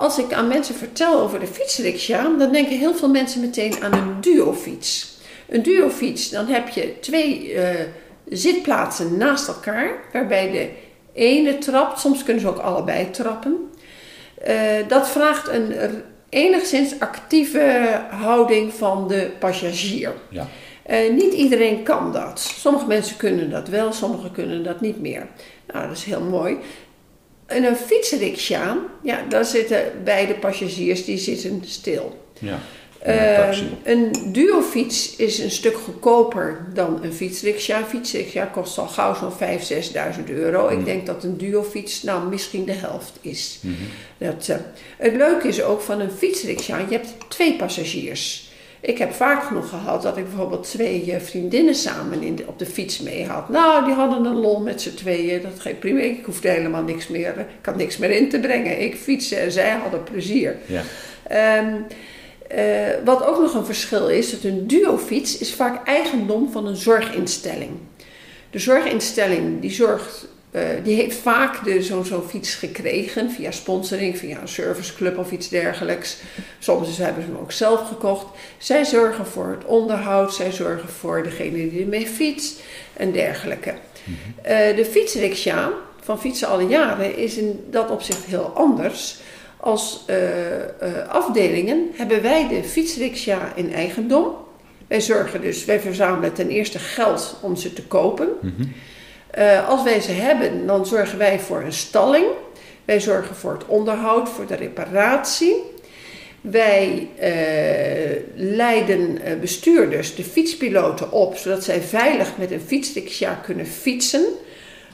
als 0.00 0.18
ik 0.18 0.32
aan 0.32 0.48
mensen 0.48 0.74
vertel 0.74 1.20
over 1.20 1.40
de 1.40 1.46
fietsriksja, 1.46 2.22
dan 2.38 2.52
denken 2.52 2.78
heel 2.78 2.94
veel 2.94 3.08
mensen 3.08 3.40
meteen 3.40 3.74
aan 3.82 3.92
een 3.92 4.20
duofiets. 4.20 5.18
Een 5.48 5.62
duofiets, 5.62 6.30
dan 6.30 6.46
heb 6.46 6.68
je 6.68 7.00
twee 7.00 7.52
uh, 7.52 7.68
zitplaatsen 8.28 9.16
naast 9.16 9.48
elkaar, 9.48 9.90
waarbij 10.12 10.50
de 10.50 10.68
ene 11.12 11.58
trapt, 11.58 12.00
soms 12.00 12.22
kunnen 12.22 12.42
ze 12.42 12.48
ook 12.48 12.58
allebei 12.58 13.10
trappen. 13.10 13.70
Uh, 14.48 14.54
dat 14.88 15.08
vraagt 15.08 15.48
een 15.48 15.74
enigszins 16.28 17.00
actieve 17.00 18.00
houding 18.10 18.72
van 18.74 19.08
de 19.08 19.30
passagier. 19.38 20.12
Ja. 20.28 20.46
Uh, 20.90 21.12
niet 21.12 21.32
iedereen 21.32 21.82
kan 21.82 22.12
dat. 22.12 22.40
Sommige 22.40 22.86
mensen 22.86 23.16
kunnen 23.16 23.50
dat 23.50 23.68
wel, 23.68 23.92
sommigen 23.92 24.32
kunnen 24.32 24.62
dat 24.62 24.80
niet 24.80 25.00
meer. 25.00 25.26
Nou, 25.66 25.88
dat 25.88 25.96
is 25.96 26.04
heel 26.04 26.22
mooi. 26.22 26.58
In 27.50 27.64
een 27.64 27.76
fietsriksja, 27.76 28.78
ja, 29.02 29.24
daar 29.28 29.44
zitten 29.44 29.92
beide 30.04 30.34
passagiers 30.34 31.04
die 31.04 31.18
zitten 31.18 31.62
stil. 31.64 32.18
Ja. 32.38 32.58
Uh, 33.06 33.58
een 33.82 34.12
duofiets 34.32 35.16
is 35.16 35.38
een 35.38 35.50
stuk 35.50 35.76
goedkoper 35.76 36.66
dan 36.74 36.98
een 37.02 37.12
fietsriksja. 37.12 37.78
Een 37.78 37.84
fietsriksja 37.84 38.44
kost 38.44 38.78
al 38.78 38.86
gauw 38.86 39.14
zo'n 39.14 39.32
5.000, 39.32 39.36
6.000 40.18 40.24
euro. 40.30 40.68
Ik 40.68 40.76
mhm. 40.76 40.84
denk 40.84 41.06
dat 41.06 41.24
een 41.24 41.36
duofiets 41.36 42.02
nou 42.02 42.28
misschien 42.28 42.64
de 42.64 42.72
helft 42.72 43.12
is. 43.20 43.58
Mm 43.60 43.76
dat, 44.18 44.48
uh, 44.50 44.56
het 44.96 45.14
leuke 45.16 45.48
is 45.48 45.62
ook 45.62 45.80
van 45.80 46.00
een 46.00 46.10
fietsriksja, 46.10 46.78
je 46.78 46.92
hebt 46.96 47.14
twee 47.28 47.56
passagiers. 47.56 48.49
Ik 48.80 48.98
heb 48.98 49.12
vaak 49.12 49.42
genoeg 49.42 49.68
gehad 49.68 50.02
dat 50.02 50.16
ik 50.16 50.24
bijvoorbeeld 50.24 50.62
twee 50.62 51.12
eh, 51.12 51.20
vriendinnen 51.20 51.74
samen 51.74 52.22
in 52.22 52.38
op 52.46 52.58
de 52.58 52.66
fiets 52.66 53.00
mee 53.00 53.26
had. 53.26 53.48
Nou, 53.48 53.84
die 53.84 53.94
hadden 53.94 54.24
een 54.24 54.40
lol 54.40 54.60
met 54.60 54.82
z'n 54.82 54.94
tweeën. 54.94 55.42
Dat 55.42 55.60
ging 55.60 55.78
prima. 55.78 56.00
Ik 56.00 56.24
hoefde 56.24 56.48
helemaal 56.48 56.82
niks 56.82 57.08
meer. 57.08 57.38
Ik 57.38 57.66
had 57.66 57.76
niks 57.76 57.96
meer 57.96 58.10
in 58.10 58.28
te 58.28 58.40
brengen. 58.40 58.80
Ik 58.80 58.96
fietsen 58.96 59.40
en 59.40 59.52
zij 59.52 59.70
hadden 59.70 60.04
plezier. 60.04 60.56
Ja. 60.66 60.82
Um, 61.58 61.86
uh, 62.56 63.04
wat 63.04 63.24
ook 63.24 63.40
nog 63.40 63.54
een 63.54 63.64
verschil 63.64 64.08
is, 64.08 64.30
dat 64.30 64.42
een 64.42 64.66
duofiets 64.66 65.38
is 65.38 65.54
vaak 65.54 65.86
eigendom 65.86 66.50
van 66.50 66.66
een 66.66 66.76
zorginstelling. 66.76 67.70
De 68.50 68.58
zorginstelling 68.58 69.60
die 69.60 69.70
zorgt 69.70 70.28
uh, 70.50 70.62
die 70.82 70.94
heeft 70.94 71.16
vaak 71.16 71.60
zo'n 71.80 72.04
zo 72.04 72.24
fiets 72.28 72.54
gekregen 72.54 73.30
via 73.30 73.50
sponsoring, 73.50 74.18
via 74.18 74.40
een 74.40 74.48
serviceclub 74.48 75.18
of 75.18 75.32
iets 75.32 75.48
dergelijks. 75.48 76.16
Soms 76.58 76.98
hebben 76.98 77.22
ze 77.22 77.28
hem 77.28 77.38
ook 77.40 77.52
zelf 77.52 77.88
gekocht. 77.88 78.26
Zij 78.58 78.84
zorgen 78.84 79.26
voor 79.26 79.48
het 79.48 79.64
onderhoud, 79.64 80.34
zij 80.34 80.52
zorgen 80.52 80.88
voor 80.88 81.22
degene 81.22 81.70
die 81.70 81.82
ermee 81.82 82.06
fietst 82.06 82.62
en 82.92 83.12
dergelijke. 83.12 83.70
Mm 83.70 84.16
-hmm. 84.24 84.52
uh, 84.52 84.76
de 84.76 84.84
fietsriksja 84.84 85.72
van 86.00 86.20
Fietsen 86.20 86.48
alle 86.48 86.66
jaren 86.66 87.16
is 87.16 87.36
in 87.36 87.64
dat 87.70 87.90
opzicht 87.90 88.24
heel 88.24 88.52
anders. 88.54 89.18
Als 89.56 90.04
uh, 90.10 90.16
afdelingen 91.08 91.90
hebben 91.92 92.22
wij 92.22 92.48
de 92.48 92.62
fietsriksja 92.62 93.52
in 93.54 93.72
eigendom. 93.72 94.34
Wij 94.86 95.00
zorgen 95.00 95.40
dus, 95.40 95.64
wij 95.64 95.80
verzamelen 95.80 96.32
ten 96.32 96.48
eerste 96.48 96.78
geld 96.78 97.36
om 97.40 97.56
ze 97.56 97.72
te 97.72 97.82
kopen. 97.82 98.28
Mm 98.40 98.54
-hmm. 98.56 98.72
Uh, 99.38 99.68
als 99.68 99.82
wij 99.82 100.00
ze 100.00 100.12
hebben, 100.12 100.66
dan 100.66 100.86
zorgen 100.86 101.18
wij 101.18 101.38
voor 101.40 101.62
een 101.62 101.72
stalling. 101.72 102.24
Wij 102.84 103.00
zorgen 103.00 103.36
voor 103.36 103.52
het 103.52 103.66
onderhoud, 103.66 104.28
voor 104.28 104.46
de 104.46 104.54
reparatie. 104.54 105.56
Wij 106.40 107.08
uh, 107.20 108.22
leiden 108.34 109.00
uh, 109.00 109.40
bestuurders, 109.40 110.14
de 110.14 110.24
fietspiloten 110.24 111.12
op, 111.12 111.36
zodat 111.36 111.64
zij 111.64 111.80
veilig 111.80 112.32
met 112.36 112.50
een 112.50 112.62
fietsriksja 112.66 113.34
kunnen 113.34 113.66
fietsen. 113.66 114.24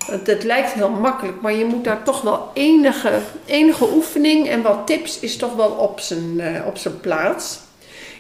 Want 0.09 0.27
het 0.27 0.45
lijkt 0.45 0.73
heel 0.73 0.91
makkelijk, 0.91 1.41
maar 1.41 1.55
je 1.55 1.65
moet 1.65 1.85
daar 1.85 2.03
toch 2.03 2.23
wel 2.23 2.51
enige, 2.55 3.13
enige 3.47 3.89
oefening 3.95 4.49
en 4.49 4.63
wat 4.63 4.87
tips 4.87 5.21
is 5.21 5.37
toch 5.37 5.55
wel 5.55 5.71
op 5.71 6.01
zijn, 6.01 6.41
op 6.67 6.77
zijn 6.77 7.01
plaats. 7.01 7.59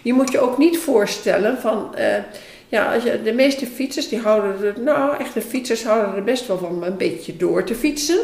Je 0.02 0.12
moet 0.12 0.32
je 0.32 0.40
ook 0.40 0.58
niet 0.58 0.78
voorstellen 0.78 1.58
van 1.58 1.94
ja, 2.68 2.94
als 2.94 3.02
je, 3.02 3.23
de 3.23 3.32
meeste 3.32 3.66
fietsers 3.66 4.08
die 4.08 4.18
houden 4.18 4.64
er, 4.64 4.80
nou 4.80 5.16
echte 5.16 5.40
fietsers 5.40 5.85
houden 5.85 6.14
er 6.14 6.25
best 6.25 6.46
wel 6.46 6.58
van 6.58 6.68
om 6.68 6.82
een 6.82 6.96
beetje 6.96 7.37
door 7.37 7.64
te 7.64 7.75
fietsen. 7.75 8.18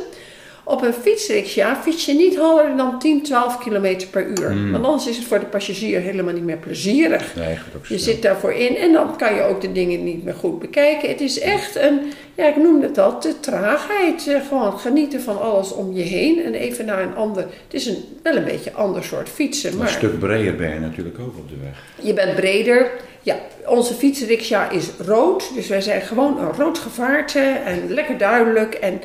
Op 0.64 0.83
een 0.83 0.92
fietsriksja 0.92 1.76
fiets 1.76 2.04
je 2.04 2.14
niet 2.14 2.37
harder 2.37 2.76
dan 2.76 2.99
10, 2.99 3.23
12 3.23 3.59
km 3.59 3.97
per 4.11 4.26
uur. 4.26 4.50
Mm. 4.50 4.73
Want 4.73 4.85
anders 4.85 5.07
is 5.07 5.16
het 5.16 5.26
voor 5.26 5.38
de 5.38 5.47
passagier 5.47 6.00
helemaal 6.00 6.35
niet 6.35 6.45
meer 6.45 6.57
plezierig. 6.57 7.35
Nee, 7.37 7.59
je 7.88 7.99
zit 7.99 8.23
daarvoor 8.23 8.52
in 8.52 8.76
en 8.76 8.92
dan 8.92 9.16
kan 9.16 9.35
je 9.35 9.42
ook 9.42 9.61
de 9.61 9.73
dingen 9.73 10.04
niet 10.04 10.25
meer 10.25 10.35
goed 10.35 10.59
bekijken. 10.59 11.09
Het 11.09 11.21
is 11.21 11.38
echt 11.38 11.76
een, 11.76 12.00
ja 12.35 12.47
ik 12.49 12.57
noemde 12.57 12.87
het 12.87 12.99
al, 12.99 13.21
de 13.21 13.40
traagheid. 13.40 14.28
Eh, 14.28 14.47
gewoon 14.49 14.78
genieten 14.78 15.21
van 15.21 15.40
alles 15.40 15.73
om 15.73 15.92
je 15.92 16.02
heen 16.02 16.45
en 16.45 16.54
even 16.54 16.85
naar 16.85 17.02
een 17.02 17.14
ander. 17.14 17.42
Het 17.42 17.75
is 17.75 17.87
een, 17.87 18.04
wel 18.23 18.37
een 18.37 18.45
beetje 18.45 18.73
ander 18.73 19.04
soort 19.04 19.28
fietsen. 19.28 19.76
Maar 19.76 19.87
een 19.87 19.92
stuk 19.92 20.19
breder 20.19 20.57
ben 20.57 20.75
je 20.75 20.81
natuurlijk 20.81 21.19
ook 21.19 21.37
op 21.38 21.49
de 21.49 21.57
weg. 21.62 22.07
Je 22.07 22.14
bent 22.14 22.35
breder. 22.35 22.90
Ja, 23.23 23.37
onze 23.66 23.95
fietsriksja 23.95 24.71
is 24.71 24.90
rood. 24.99 25.54
Dus 25.54 25.69
wij 25.69 25.81
zijn 25.81 26.00
gewoon 26.00 26.38
een 26.38 26.52
rood 26.52 26.78
gevaarte 26.78 27.40
en 27.64 27.92
lekker 27.92 28.19
duidelijk. 28.19 28.75
En 28.75 29.00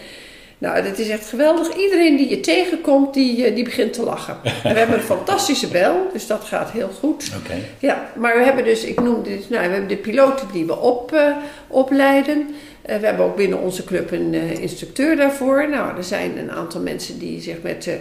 Nou, 0.57 0.83
dat 0.83 0.97
is 0.97 1.09
echt 1.09 1.25
geweldig. 1.29 1.75
Iedereen 1.77 2.15
die 2.17 2.29
je 2.29 2.39
tegenkomt, 2.39 3.13
die, 3.13 3.45
eh, 3.45 3.55
die 3.55 3.63
begint 3.63 3.93
te 3.93 4.03
lachen. 4.03 4.37
En 4.63 4.73
we 4.73 4.79
hebben 4.79 4.95
een 4.97 5.01
fantastische 5.03 5.67
bel, 5.67 6.09
dus 6.13 6.27
dat 6.27 6.43
gaat 6.43 6.71
heel 6.71 6.89
goed. 6.99 7.31
Oké. 7.43 7.53
Ja, 7.79 8.09
maar 8.15 8.37
we 8.37 8.43
hebben 8.43 8.63
dus, 8.63 8.83
ik 8.83 8.99
noemde 9.01 9.29
dit, 9.29 9.49
nou, 9.49 9.63
we 9.67 9.71
hebben 9.71 9.89
de 9.89 9.97
piloten 9.97 10.47
die 10.53 10.65
we 10.65 10.77
op, 10.77 11.11
eh, 11.11 11.35
opleiden. 11.67 12.55
Eh, 12.81 12.97
we 12.97 13.05
hebben 13.05 13.25
ook 13.25 13.35
binnen 13.35 13.59
onze 13.59 13.83
club 13.83 14.11
een 14.11 14.33
instructeur 14.33 15.15
daarvoor. 15.15 15.69
Nou, 15.69 15.97
er 15.97 16.03
zijn 16.03 16.37
een 16.37 16.51
aantal 16.51 16.81
mensen 16.81 17.19
die 17.19 17.41
zich 17.41 17.55
met 17.61 17.83
de- 17.83 17.99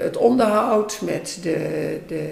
het 0.00 0.16
onderhoud, 0.16 0.98
met 1.04 1.38
de, 1.42 1.56
de, 2.06 2.28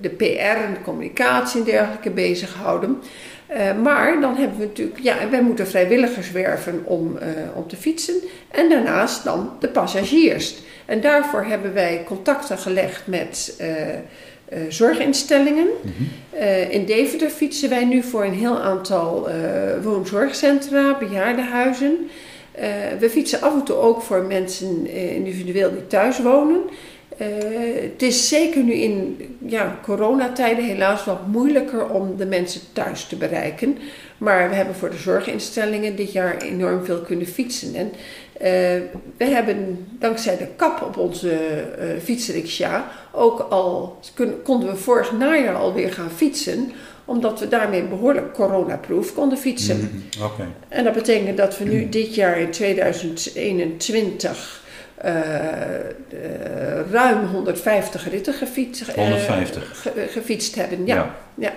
de 0.00 0.08
PR 0.08 0.24
en 0.64 0.72
de 0.74 0.80
communicatie 0.84 1.58
en 1.60 1.66
dergelijke 1.66 2.10
bezighouden. 2.10 3.02
Eh, 3.48 3.76
maar 3.82 4.20
dan 4.20 4.36
hebben 4.36 4.58
we 4.58 4.64
natuurlijk, 4.64 5.00
ja, 5.02 5.16
wij 5.30 5.42
moeten 5.42 5.66
vrijwilligers 5.66 6.30
werven 6.30 6.82
om, 6.84 7.16
eh, 7.16 7.28
om 7.54 7.68
te 7.68 7.76
fietsen. 7.76 8.14
En 8.50 8.68
daarnaast 8.68 9.24
dan 9.24 9.50
de 9.60 9.68
passagiers. 9.68 10.54
En 10.86 11.00
daarvoor 11.00 11.44
hebben 11.44 11.74
wij 11.74 12.02
contacten 12.06 12.58
gelegd 12.58 13.06
met 13.06 13.54
eh, 14.48 14.60
zorginstellingen. 14.68 15.66
Eh, 16.30 16.70
in 16.70 16.84
Deventer 16.84 17.30
fietsen 17.30 17.68
wij 17.68 17.84
nu 17.84 18.02
voor 18.02 18.24
een 18.24 18.34
heel 18.34 18.58
aantal 18.58 19.28
woonzorgcentra, 19.82 20.98
bejaardenhuizen. 20.98 22.10
We 22.98 23.10
fietsen 23.10 23.40
af 23.40 23.54
en 23.54 23.64
toe 23.64 23.76
ook 23.76 24.02
voor 24.02 24.22
mensen 24.22 24.86
individueel 24.90 25.70
die 25.70 25.86
thuis 25.86 26.18
wonen. 26.18 26.60
Eh, 27.16 27.26
het 27.82 28.02
is 28.02 28.28
zeker 28.28 28.62
nu 28.62 28.72
in 28.72 29.16
ja, 29.46 29.78
coronatijden 29.82 30.64
helaas 30.64 31.04
wat 31.04 31.26
moeilijker 31.26 31.88
om 31.88 32.16
de 32.16 32.26
mensen 32.26 32.60
thuis 32.72 33.04
te 33.04 33.16
bereiken. 33.16 33.78
Maar 34.18 34.48
we 34.48 34.54
hebben 34.54 34.74
voor 34.74 34.90
de 34.90 34.96
zorginstellingen 34.96 35.96
dit 35.96 36.12
jaar 36.12 36.36
enorm 36.42 36.84
veel 36.84 37.00
kunnen 37.00 37.26
fietsen. 37.26 37.74
En 37.74 37.92
eh, 38.32 38.50
we 39.16 39.24
hebben 39.24 39.86
dankzij 39.98 40.36
de 40.36 40.46
kap 40.56 40.82
op 40.82 40.96
onze 40.96 41.30
eh 41.30 41.86
fietsriksja 42.02 42.90
ook 43.12 43.40
al 43.40 43.98
kun- 44.14 44.42
konden 44.42 44.68
we 44.70 44.76
vorig 44.76 45.12
najaar 45.12 45.54
alweer 45.56 45.92
gaan 45.92 46.10
fietsen, 46.10 46.72
omdat 47.04 47.40
we 47.40 47.48
daarmee 47.48 47.82
behoorlijk 47.82 48.32
coronaproof 48.34 49.14
konden 49.14 49.38
fietsen. 49.38 49.76
Mhm. 49.78 49.86
En 50.68 50.84
dat 50.84 50.92
betekent 50.94 51.36
dat 51.36 51.58
we 51.58 51.64
nu 51.64 51.88
dit 51.88 52.14
jaar 52.14 52.38
in 52.40 52.50
2021 52.50 54.66
eh, 55.00 55.12
eh, 55.78 56.90
ruim 56.90 57.26
150 57.26 58.10
ritten 58.10 58.34
gefietst, 58.34 58.88
eh, 58.88 58.94
150. 58.94 59.80
ge- 59.82 60.06
gefietst 60.10 60.54
hebben. 60.54 60.86
Ja, 60.86 61.14
ja. 61.34 61.52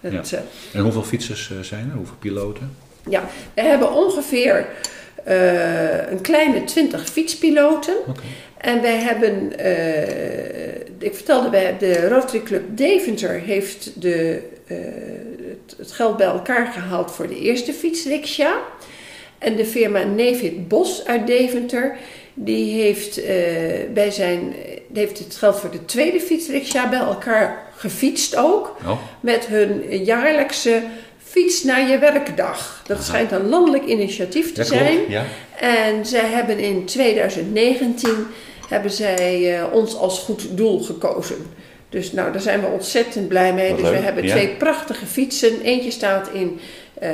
Dat, 0.00 0.32
eh, 0.32 0.38
En 0.72 0.80
hoeveel 0.80 1.02
fietsers 1.02 1.50
eh, 1.50 1.58
zijn 1.60 1.88
er? 1.90 1.96
Hoeveel 1.96 2.16
piloten? 2.18 2.76
ja. 3.08 3.24
We 3.54 3.60
hebben 3.62 3.92
ongeveer 3.92 4.66
eh, 5.24 6.10
een 6.10 6.20
kleine 6.20 6.64
20 6.64 7.08
fietspiloten. 7.08 7.94
Oké. 8.08 8.20
En 8.58 8.82
wij 8.82 8.96
hebben, 8.98 9.58
eh, 9.58 10.74
ik 10.98 11.14
vertelde, 11.14 11.50
wij, 11.50 11.76
de 11.78 12.08
Rotary 12.08 12.42
Club 12.42 12.62
Deventer 12.70 13.30
heeft 13.40 14.02
de, 14.02 14.42
eh, 14.66 14.76
het, 15.48 15.74
het 15.78 15.92
geld 15.92 16.16
bij 16.16 16.26
elkaar 16.26 16.66
gehaald 16.66 17.10
voor 17.12 17.28
de 17.28 17.38
eerste 17.40 17.72
fietsriksja. 17.72 18.54
En 19.38 19.56
de 19.56 19.66
firma 19.66 20.02
Nevid 20.02 20.68
Bos 20.68 21.04
uit 21.06 21.26
Deventer, 21.26 21.96
die 22.40 22.82
heeft, 22.82 23.22
eh, 23.22 23.34
bij 23.94 24.10
zijn, 24.10 24.54
die 24.88 25.02
heeft 25.02 25.18
het 25.18 25.36
geld 25.36 25.60
voor 25.60 25.70
de 25.70 25.84
tweede 25.84 26.20
fietsriksja 26.20 26.88
bij 26.88 26.98
elkaar 26.98 27.66
gefietst 27.76 28.36
ook. 28.36 28.76
Oh, 28.86 28.98
Met 29.20 29.46
hun 29.46 30.04
jaarlijkse 30.04 30.82
fiets 31.24 31.62
naar 31.62 31.90
je 31.90 31.98
werkdag. 31.98 32.82
Dat 32.86 33.04
schijnt 33.04 33.32
een 33.32 33.48
landelijk 33.48 33.84
initiatief 33.84 34.52
te 34.52 34.60
ja, 34.60 34.66
zijn. 34.66 34.96
klopt. 34.96 35.10
Ja. 35.10 35.24
En 35.60 36.06
zij 36.06 36.24
hebben 36.24 36.58
in 36.58 36.84
2019 36.84 38.10
hebben 38.68 38.90
zij 38.90 39.58
eh, 39.58 39.72
ons 39.72 39.96
als 39.96 40.18
goed 40.18 40.56
doel 40.56 40.80
gekozen. 40.80 41.36
Dus 41.88 42.12
nou, 42.12 42.32
daar 42.32 42.40
zijn 42.40 42.60
we 42.60 42.66
ontzettend 42.66 43.28
blij 43.28 43.54
mee. 43.54 43.70
Wat 43.70 43.78
dus 43.80 43.90
we 43.90 43.96
hebben 43.96 44.24
ja. 44.24 44.30
twee 44.30 44.48
prachtige 44.48 45.06
fietsen. 45.06 45.60
Eentje 45.60 45.90
staat 45.90 46.28
in 46.32 46.60
eh, 47.00 47.10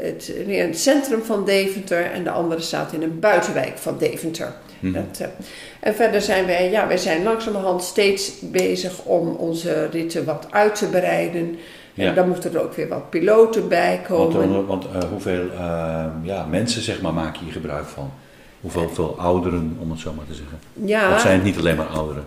het, 0.00 0.28
in 0.28 0.66
het 0.66 0.78
centrum 0.78 1.22
van 1.22 1.44
Deventer 1.44 2.10
en 2.12 2.24
de 2.24 2.30
andere 2.30 2.60
staat 2.60 2.92
in 2.92 3.02
een 3.02 3.18
buitenwijk 3.20 3.78
van 3.78 3.98
Deventer. 3.98 4.52
Mhm. 4.80 4.92
Dat, 4.92 5.20
eh, 5.20 5.26
en 5.80 5.94
verder 5.94 6.20
zijn 6.22 6.46
wij, 6.46 6.70
ja, 6.70 6.86
wij 6.86 6.96
zijn 6.96 7.22
langzamerhand 7.22 7.82
steeds 7.82 8.32
bezig 8.40 9.02
om 9.02 9.28
onze 9.28 9.86
ritten 9.90 10.24
wat 10.24 10.46
uit 10.50 10.74
te 10.74 10.86
breiden. 10.86 11.58
Ja. 11.94 12.08
En 12.08 12.14
dan 12.14 12.28
moeten 12.28 12.54
er 12.54 12.62
ook 12.62 12.74
weer 12.74 12.88
wat 12.88 13.10
piloten 13.10 13.68
bij 13.68 14.00
Want, 14.08 14.32
komen. 14.34 14.54
eh, 14.60 14.66
want 14.66 14.84
eh, 14.84 15.08
hoeveel 15.10 15.50
eh, 15.58 16.04
ja, 16.22 16.46
mensen 16.50 16.82
zeg 16.82 17.00
maar, 17.00 17.14
maken 17.14 17.44
hier 17.44 17.52
gebruik 17.52 17.86
van? 17.86 18.10
Hoeveel 18.60 18.88
veel 18.88 19.18
ouderen, 19.18 19.76
om 19.80 19.90
het 19.90 20.00
zo 20.00 20.12
maar 20.16 20.26
te 20.26 20.34
zeggen? 20.34 20.58
ja, 20.72 21.14
Of 21.14 21.20
zijn 21.20 21.34
het 21.34 21.44
niet 21.44 21.58
alleen 21.58 21.76
maar 21.76 21.86
ouderen? 21.86 22.24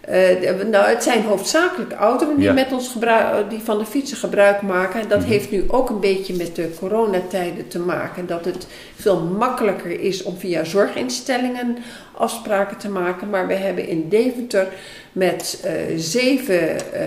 Eh, 0.00 0.64
nou, 0.70 0.88
het 0.88 1.02
zijn 1.02 1.22
hoofdzakelijk 1.22 1.92
ouderen 1.92 2.36
die, 2.36 2.44
Ja. 2.44 2.52
met 2.52 2.72
ons 2.72 2.88
gebruik, 2.88 3.50
die 3.50 3.58
van 3.58 3.78
de 3.78 3.86
fietsen 3.86 4.16
gebruik 4.16 4.62
maken. 4.62 5.08
Dat 5.08 5.18
Mhm. 5.20 5.28
heeft 5.28 5.50
nu 5.50 5.64
ook 5.66 5.90
een 5.90 6.00
beetje 6.00 6.34
met 6.34 6.56
de 6.56 6.70
coronatijden 6.78 7.68
te 7.68 7.78
maken. 7.78 8.26
Dat 8.26 8.44
het 8.44 8.66
veel 8.96 9.20
makkelijker 9.20 10.00
is 10.00 10.22
om 10.22 10.36
via 10.38 10.64
zorginstellingen 10.64 11.76
afspraken 12.16 12.76
te 12.76 12.88
maken. 12.90 13.30
Maar 13.30 13.46
we 13.46 13.54
hebben 13.54 13.86
in 13.88 14.08
Deventer 14.08 14.66
met 15.12 15.60
eh, 15.64 15.72
zeven 15.96 16.92
eh, 16.92 17.02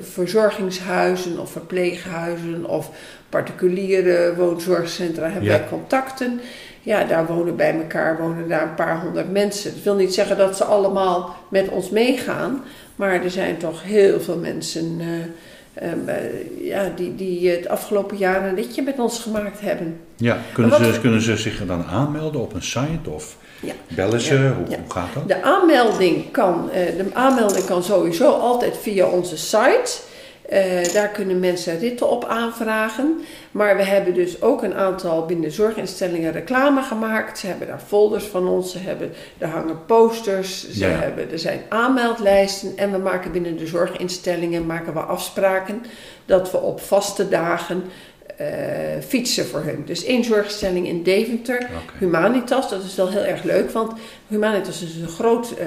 verzorgingshuizen 0.00 1.38
of 1.38 1.50
verpleeghuizen 1.50 2.64
of 2.68 2.90
particuliere 3.28 4.34
woonzorgcentra 4.36 5.24
hebben 5.24 5.42
Ja. 5.50 5.58
wij 5.58 5.68
contacten. 5.68 6.40
Ja, 6.86 7.04
daar 7.04 7.26
wonen 7.26 7.56
bij 7.56 7.74
elkaar 7.74 8.18
wonen 8.20 8.48
daar 8.48 8.62
een 8.62 8.74
paar 8.74 9.00
honderd 9.00 9.30
mensen. 9.32 9.74
Dat 9.74 9.82
wil 9.82 9.94
niet 9.94 10.14
zeggen 10.14 10.36
dat 10.36 10.56
ze 10.56 10.64
allemaal 10.64 11.36
met 11.48 11.68
ons 11.68 11.90
meegaan, 11.90 12.64
maar 12.96 13.24
er 13.24 13.30
zijn 13.30 13.56
toch 13.56 13.82
heel 13.82 14.20
veel 14.20 14.36
mensen 14.36 15.00
eh, 15.74 15.92
eh, 15.92 16.16
ja, 16.60 16.92
die, 16.96 17.14
die 17.14 17.50
het 17.50 17.68
afgelopen 17.68 18.16
jaar 18.16 18.48
een 18.48 18.54
ritje 18.54 18.82
met 18.82 18.98
ons 18.98 19.18
gemaakt 19.18 19.60
hebben. 19.60 20.00
Ja, 20.16 20.38
kunnen 20.52 20.94
ze, 20.94 21.00
kunnen 21.00 21.20
ze 21.20 21.36
zich 21.36 21.66
dan 21.66 21.84
aanmelden 21.84 22.40
op 22.40 22.54
een 22.54 22.62
site 22.62 23.10
of 23.10 23.36
Ja. 23.60 23.72
bellen 23.88 24.20
ze? 24.20 24.34
Ja, 24.34 24.52
Hoe, 24.52 24.68
ja. 24.68 24.76
hoe 24.76 24.90
gaat 24.92 25.14
dat? 25.14 25.28
De 25.28 25.42
aanmelding 25.42 26.30
kan, 26.30 26.70
eh, 26.70 26.96
de 26.96 27.04
aanmelding 27.12 27.64
kan 27.64 27.82
sowieso 27.82 28.30
altijd 28.30 28.76
via 28.76 29.06
onze 29.06 29.36
site. 29.36 29.98
Eh, 30.48 30.92
daar 30.92 31.08
kunnen 31.08 31.38
mensen 31.40 31.78
ritten 31.78 32.10
op 32.10 32.24
aanvragen. 32.24 33.20
Maar 33.50 33.76
we 33.76 33.82
hebben 33.82 34.14
dus 34.14 34.42
ook 34.42 34.62
een 34.62 34.74
aantal 34.74 35.26
binnen 35.26 35.52
zorginstellingen 35.52 36.32
reclame 36.32 36.82
gemaakt. 36.82 37.38
Ze 37.38 37.46
hebben 37.46 37.66
daar 37.66 37.80
folders 37.86 38.24
van 38.24 38.48
ons, 38.48 38.72
ze 38.72 38.78
hebben, 38.78 39.12
er 39.38 39.48
hangen 39.48 39.84
posters, 39.86 40.70
ze 40.70 40.78
Ja, 40.78 40.88
hebben, 40.88 41.30
er 41.30 41.38
zijn 41.38 41.60
aanmeldlijsten. 41.68 42.72
En 42.76 42.92
we 42.92 42.98
maken 42.98 43.32
binnen 43.32 43.56
de 43.56 43.66
zorginstellingen 43.66 44.66
maken 44.66 44.92
we 44.92 45.00
afspraken 45.00 45.84
dat 46.24 46.50
we 46.50 46.58
op 46.58 46.80
vaste 46.80 47.28
dagen 47.28 47.84
eh, 48.36 48.46
fietsen 49.06 49.46
voor 49.46 49.60
hun. 49.60 49.82
Dus 49.86 50.04
één 50.04 50.24
zorginstelling 50.24 50.86
in 50.86 51.02
Deventer. 51.02 51.68
Humanitas, 51.98 52.70
dat 52.70 52.84
is 52.84 52.94
wel 52.94 53.08
heel 53.08 53.24
erg 53.24 53.42
leuk, 53.42 53.70
want 53.70 53.92
Humanitas 54.28 54.82
is 54.82 54.96
een 54.96 55.08
groot 55.08 55.50
eh, 55.50 55.66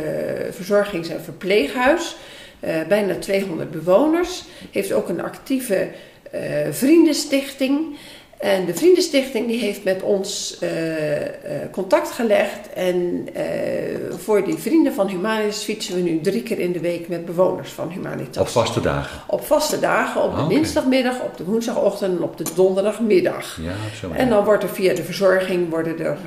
verzorgings- 0.52 1.10
en 1.10 1.22
verpleeghuis. 1.22 2.16
Eh, 2.60 2.82
bijna 2.88 3.16
200 3.16 3.72
bewoners. 3.72 4.44
Heeft 4.72 4.92
ook 4.92 5.10
een 5.10 5.22
actieve 5.22 5.90
eh, 6.32 6.42
vriendenstichting. 6.72 7.98
En 8.40 8.66
de 8.66 8.74
vriendenstichting 8.76 9.48
die 9.48 9.60
heeft 9.60 9.84
met 9.84 10.02
ons 10.02 10.58
eh, 10.60 11.22
eh, 11.22 11.32
contact 11.72 12.12
gelegd. 12.12 12.74
En 12.74 13.28
eh, 13.34 13.44
voor 14.18 14.46
die 14.46 14.58
vrienden 14.58 14.94
van 14.94 15.08
Humanitas 15.08 15.64
fietsen 15.64 15.96
we 15.96 16.02
nu 16.02 16.22
drie 16.22 16.44
keer 16.44 16.60
in 16.60 16.72
de 16.72 16.80
week 16.80 17.08
met 17.08 17.26
bewoners 17.26 17.72
van 17.72 17.90
Humanitas. 17.90 18.42
Op 18.42 18.48
vaste 18.48 18.82
dagen? 18.82 19.22
Op 19.28 19.46
vaste 19.46 19.80
dagen, 19.80 20.24
op 20.24 20.36
de 20.36 20.42
Ah, 20.42 20.50
dinsdagmiddag, 20.50 21.22
op 21.22 21.38
de 21.38 21.44
woensdagochtend 21.44 22.18
en 22.18 22.24
op 22.24 22.38
de 22.38 22.46
donderdagmiddag. 22.56 23.60
Ja, 23.62 23.74
zo'n 24.00 24.16
En 24.16 24.30
dan 24.30 24.44
wordt 24.44 24.64
er 24.64 24.70
via 24.70 24.94
de 24.94 25.04
verzorging 25.04 25.70
worden 25.70 26.00
er, 26.00 26.18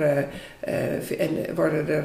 en 1.19 1.55
worden 1.55 1.89
er 1.89 2.05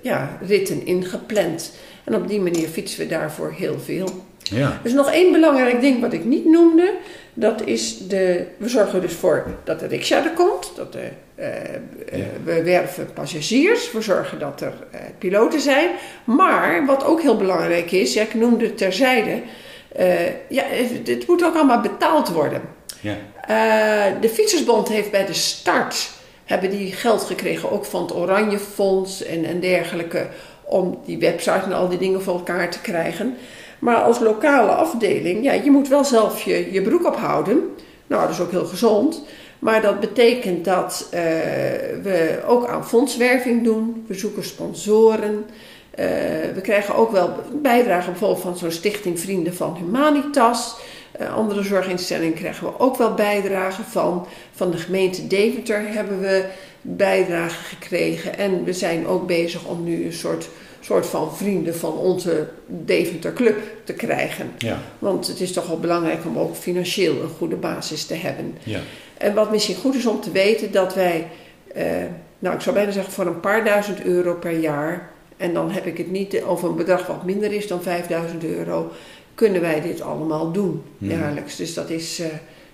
ja, 0.00 0.38
ritten 0.46 0.86
ingepland. 0.86 1.72
En 2.04 2.14
op 2.14 2.28
die 2.28 2.40
manier 2.40 2.68
fietsen 2.68 2.98
we 2.98 3.06
daarvoor 3.06 3.52
heel 3.56 3.80
veel. 3.80 4.08
Ja, 4.50 4.80
Dus 4.82 4.92
nog 4.92 5.10
één 5.10 5.32
belangrijk 5.32 5.80
ding 5.80 6.00
wat 6.00 6.12
ik 6.12 6.24
niet 6.24 6.44
noemde. 6.44 6.92
Dat 7.34 7.62
is 7.64 7.98
de, 7.98 8.46
we 8.56 8.68
zorgen 8.68 9.00
dus 9.00 9.12
voor 9.12 9.46
dat 9.64 9.80
de 9.80 9.86
riksja 9.86 10.24
er 10.24 10.30
komt. 10.30 10.72
Dat 10.76 10.92
de, 10.92 11.08
eh, 11.34 11.48
eh, 11.48 11.80
Ja. 12.12 12.24
We 12.44 12.62
werven 12.62 13.12
passagiers. 13.14 13.92
We 13.92 14.00
zorgen 14.00 14.38
dat 14.38 14.60
er 14.60 14.72
eh, 14.90 15.00
piloten 15.18 15.60
zijn. 15.60 15.90
Maar 16.24 16.86
wat 16.86 17.04
ook 17.04 17.22
heel 17.22 17.36
belangrijk 17.36 17.90
is, 17.90 18.14
ja, 18.14 18.22
ik 18.22 18.34
noemde 18.34 18.64
het 18.64 18.78
terzijde. 18.78 19.42
eh 19.92 20.26
ja, 20.48 20.62
het 21.04 21.26
moet 21.26 21.44
ook 21.44 21.54
allemaal 21.54 21.80
betaald 21.80 22.28
worden. 22.28 22.60
ja. 23.00 23.16
De 24.20 24.28
Fietsersbond 24.28 24.88
heeft 24.88 25.10
bij 25.10 25.26
de 25.26 25.32
start 25.32 26.10
hebben 26.44 26.70
die 26.70 26.92
geld 26.92 27.22
gekregen, 27.22 27.70
ook 27.70 27.84
van 27.84 28.02
het 28.02 28.14
Oranje 28.14 28.58
Fonds 28.58 29.22
en, 29.24 29.44
en 29.44 29.60
dergelijke, 29.60 30.26
om 30.64 31.00
die 31.06 31.18
website 31.18 31.60
en 31.64 31.72
al 31.72 31.88
die 31.88 31.98
dingen 31.98 32.22
voor 32.22 32.34
elkaar 32.34 32.70
te 32.70 32.80
krijgen. 32.80 33.36
Maar 33.84 33.96
als 33.96 34.18
lokale 34.18 34.70
afdeling, 34.70 35.44
ja, 35.44 35.52
je 35.52 35.70
moet 35.70 35.88
wel 35.88 36.04
zelf 36.04 36.42
je, 36.42 36.72
je 36.72 36.82
broek 36.82 37.06
ophouden. 37.06 37.70
Nou, 38.06 38.22
dat 38.22 38.30
is 38.30 38.40
ook 38.40 38.50
heel 38.50 38.64
gezond. 38.64 39.22
Maar 39.58 39.82
dat 39.82 40.00
betekent 40.00 40.64
dat 40.64 41.08
uh, 41.14 41.20
we 42.02 42.42
ook 42.46 42.66
aan 42.68 42.86
fondswerving 42.86 43.64
doen. 43.64 44.04
We 44.06 44.14
zoeken 44.14 44.44
sponsoren. 44.44 45.32
Uh, 45.34 46.06
we 46.54 46.60
krijgen 46.62 46.94
ook 46.94 47.10
wel 47.10 47.34
bijdragen 47.62 48.10
bijvoorbeeld 48.10 48.42
van 48.42 48.56
zo'n 48.56 48.70
stichting 48.70 49.20
Vrienden 49.20 49.54
van 49.54 49.76
Humanitas. 49.76 50.76
Uh, 51.20 51.36
andere 51.36 51.62
zorginstellingen 51.62 52.34
krijgen 52.34 52.66
we 52.66 52.78
ook 52.78 52.96
wel 52.96 53.14
bijdragen 53.14 53.84
van. 53.84 54.26
Van 54.52 54.70
de 54.70 54.76
gemeente 54.76 55.26
Deventer 55.26 55.82
hebben 55.86 56.20
we 56.20 56.44
bijdragen 56.80 57.64
gekregen. 57.64 58.38
En 58.38 58.64
we 58.64 58.72
zijn 58.72 59.06
ook 59.06 59.26
bezig 59.26 59.64
om 59.64 59.84
nu 59.84 60.04
een 60.04 60.12
soort, 60.12 60.48
soort 60.84 61.06
van 61.06 61.36
vrienden 61.36 61.74
van 61.76 61.92
onze 61.92 62.48
Deventer 62.66 63.32
Club 63.32 63.58
te 63.84 63.92
krijgen. 63.92 64.50
Ja. 64.58 64.78
Want 64.98 65.26
het 65.26 65.40
is 65.40 65.52
toch 65.52 65.66
wel 65.66 65.80
belangrijk 65.80 66.24
om 66.24 66.38
ook 66.38 66.56
financieel 66.56 67.22
een 67.22 67.28
goede 67.28 67.56
basis 67.56 68.06
te 68.06 68.14
hebben. 68.14 68.54
Ja. 68.62 68.80
En 69.18 69.34
wat 69.34 69.50
misschien 69.50 69.76
goed 69.76 69.94
is 69.94 70.06
om 70.06 70.20
te 70.20 70.30
weten, 70.30 70.72
dat 70.72 70.94
wij, 70.94 71.28
eh, 71.74 71.84
nou 72.38 72.54
ik 72.54 72.60
zou 72.60 72.74
bijna 72.74 72.90
zeggen 72.90 73.12
voor 73.12 73.26
een 73.26 73.40
paar 73.40 73.64
duizend 73.64 74.02
euro 74.02 74.34
per 74.34 74.58
jaar, 74.58 75.10
en 75.36 75.54
dan 75.54 75.70
heb 75.70 75.86
ik 75.86 75.98
het 75.98 76.10
niet 76.10 76.42
over 76.42 76.68
een 76.68 76.76
bedrag 76.76 77.06
wat 77.06 77.24
minder 77.24 77.52
is 77.52 77.66
dan 77.66 77.82
5000 77.82 78.44
euro, 78.44 78.92
kunnen 79.34 79.60
wij 79.60 79.80
dit 79.80 80.00
allemaal 80.00 80.52
doen 80.52 80.82
jaarlijks. 80.98 81.56
Dus 81.56 81.74
dat 81.74 81.90
is, 81.90 82.20
uh, 82.20 82.26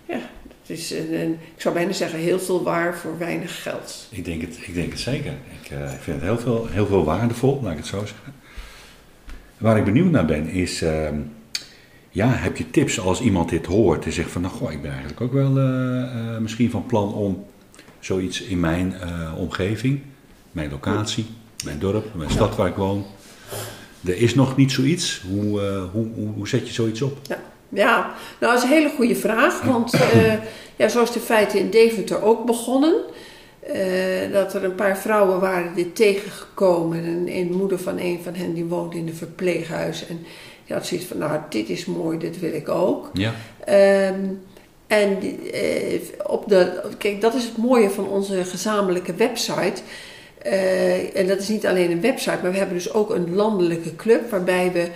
ja, 0.07 0.21
is 0.71 0.91
een, 0.91 1.15
een, 1.15 1.33
ik 1.33 1.61
zou 1.61 1.75
bijna 1.75 1.93
zeggen 1.93 2.19
heel 2.19 2.41
veel 2.41 2.63
waar 2.63 2.99
voor 2.99 3.19
weinig 3.19 3.63
geld. 3.63 4.09
Ik 4.11 4.25
denk 4.25 4.41
het, 4.41 4.59
ik 4.61 4.75
denk 4.75 4.91
het 4.91 5.01
zeker. 5.01 5.33
Ik, 5.63 5.71
uh, 5.71 5.93
ik 5.93 6.01
vind 6.01 6.17
het 6.17 6.25
heel 6.25 6.39
veel, 6.39 6.67
heel 6.71 6.87
veel 6.87 7.05
waardevol, 7.05 7.61
laat 7.63 7.73
ik 7.73 7.79
het 7.79 7.87
zo 7.87 7.99
zeggen. 7.99 8.35
Waar 9.59 9.77
ik 9.77 9.85
benieuwd 9.85 10.11
naar 10.11 10.25
ben 10.25 10.49
is, 10.49 10.83
uh, 10.83 11.09
ja, 12.11 12.29
heb 12.29 12.57
je 12.57 12.71
tips 12.71 13.01
als 13.01 13.21
iemand 13.21 13.49
dit 13.49 13.67
hoort 13.67 14.05
en 14.05 14.13
zegt 14.13 14.31
van, 14.31 14.43
nou 14.43 14.55
goh, 14.55 14.73
ik 14.73 14.83
ben 14.83 14.91
eigenlijk 14.91 15.21
ook 15.21 15.33
wel 15.33 15.59
uh, 15.59 16.39
misschien 16.39 16.71
van 16.71 16.87
plan 16.87 17.15
om 17.15 17.45
zoiets 17.99 18.43
in 18.43 18.61
mijn 18.61 18.95
omgeving, 19.37 20.01
mijn 20.53 20.71
locatie, 20.71 21.27
mijn 21.65 21.79
dorp, 21.79 22.15
mijn 22.15 22.31
stad 22.31 22.57
waar 22.57 22.69
ik 22.69 22.75
woon. 22.75 23.05
Er 24.05 24.17
is 24.17 24.35
nog 24.35 24.57
niet 24.57 24.73
zoiets. 24.73 25.23
Hoe, 25.29 25.61
hoe, 25.93 26.07
hoe, 26.15 26.29
hoe, 26.35 26.49
zet 26.49 26.67
je 26.67 26.73
zoiets 26.73 27.03
op? 27.03 27.19
Ja, 27.29 27.43
ja. 27.71 28.15
nou 28.41 28.53
dat 28.53 28.57
is 28.57 28.63
een 28.63 28.77
hele 28.77 28.91
goede 28.97 29.17
vraag. 29.17 29.63
Want 29.63 29.95
uh, 29.95 30.33
ja, 30.77 30.89
zo 30.89 31.03
is 31.03 31.13
de 31.13 31.21
feite 31.21 31.59
in 31.59 31.71
Deventer 31.71 32.23
ook 32.23 32.45
begonnen. 32.45 32.95
Uh, 33.75 34.33
dat 34.33 34.55
er 34.55 34.65
een 34.65 34.75
paar 34.75 34.99
vrouwen 34.99 35.41
waren 35.41 35.75
dit 35.75 35.97
tegengekomen. 35.97 37.05
En 37.05 37.27
een 37.29 37.53
moeder 37.57 37.79
van 37.79 37.99
een 37.99 38.21
van 38.23 38.35
hen 38.35 38.55
die 38.55 38.65
woonde 38.65 38.97
in 38.97 39.09
een 39.09 39.15
verpleeghuis. 39.15 40.07
En 40.07 40.27
die 40.67 40.75
had 40.77 40.87
zoiets 40.87 41.07
van, 41.07 41.19
nou 41.19 41.41
dit 41.49 41.69
is 41.69 41.85
mooi, 41.85 42.19
dit 42.19 42.41
wil 42.41 42.53
ik 42.53 42.69
ook. 42.69 43.11
Ja. 43.13 43.35
Um, 44.09 44.43
en 44.87 45.19
op 46.27 46.49
de, 46.49 46.81
kijk, 46.99 47.21
dat 47.21 47.35
is 47.35 47.45
het 47.45 47.57
mooie 47.57 47.91
van 47.91 48.09
onze 48.09 48.45
gezamenlijke 48.45 49.15
website. 49.15 49.83
Uh, 50.47 51.17
en 51.17 51.27
dat 51.27 51.39
is 51.39 51.49
niet 51.49 51.67
alleen 51.67 51.91
een 51.91 52.01
website, 52.01 52.39
maar 52.43 52.51
we 52.51 52.57
hebben 52.57 52.77
dus 52.77 52.93
ook 52.93 53.11
een 53.11 53.35
landelijke 53.35 53.97
club 53.97 54.31
waarbij 54.31 54.73
we 54.73 54.89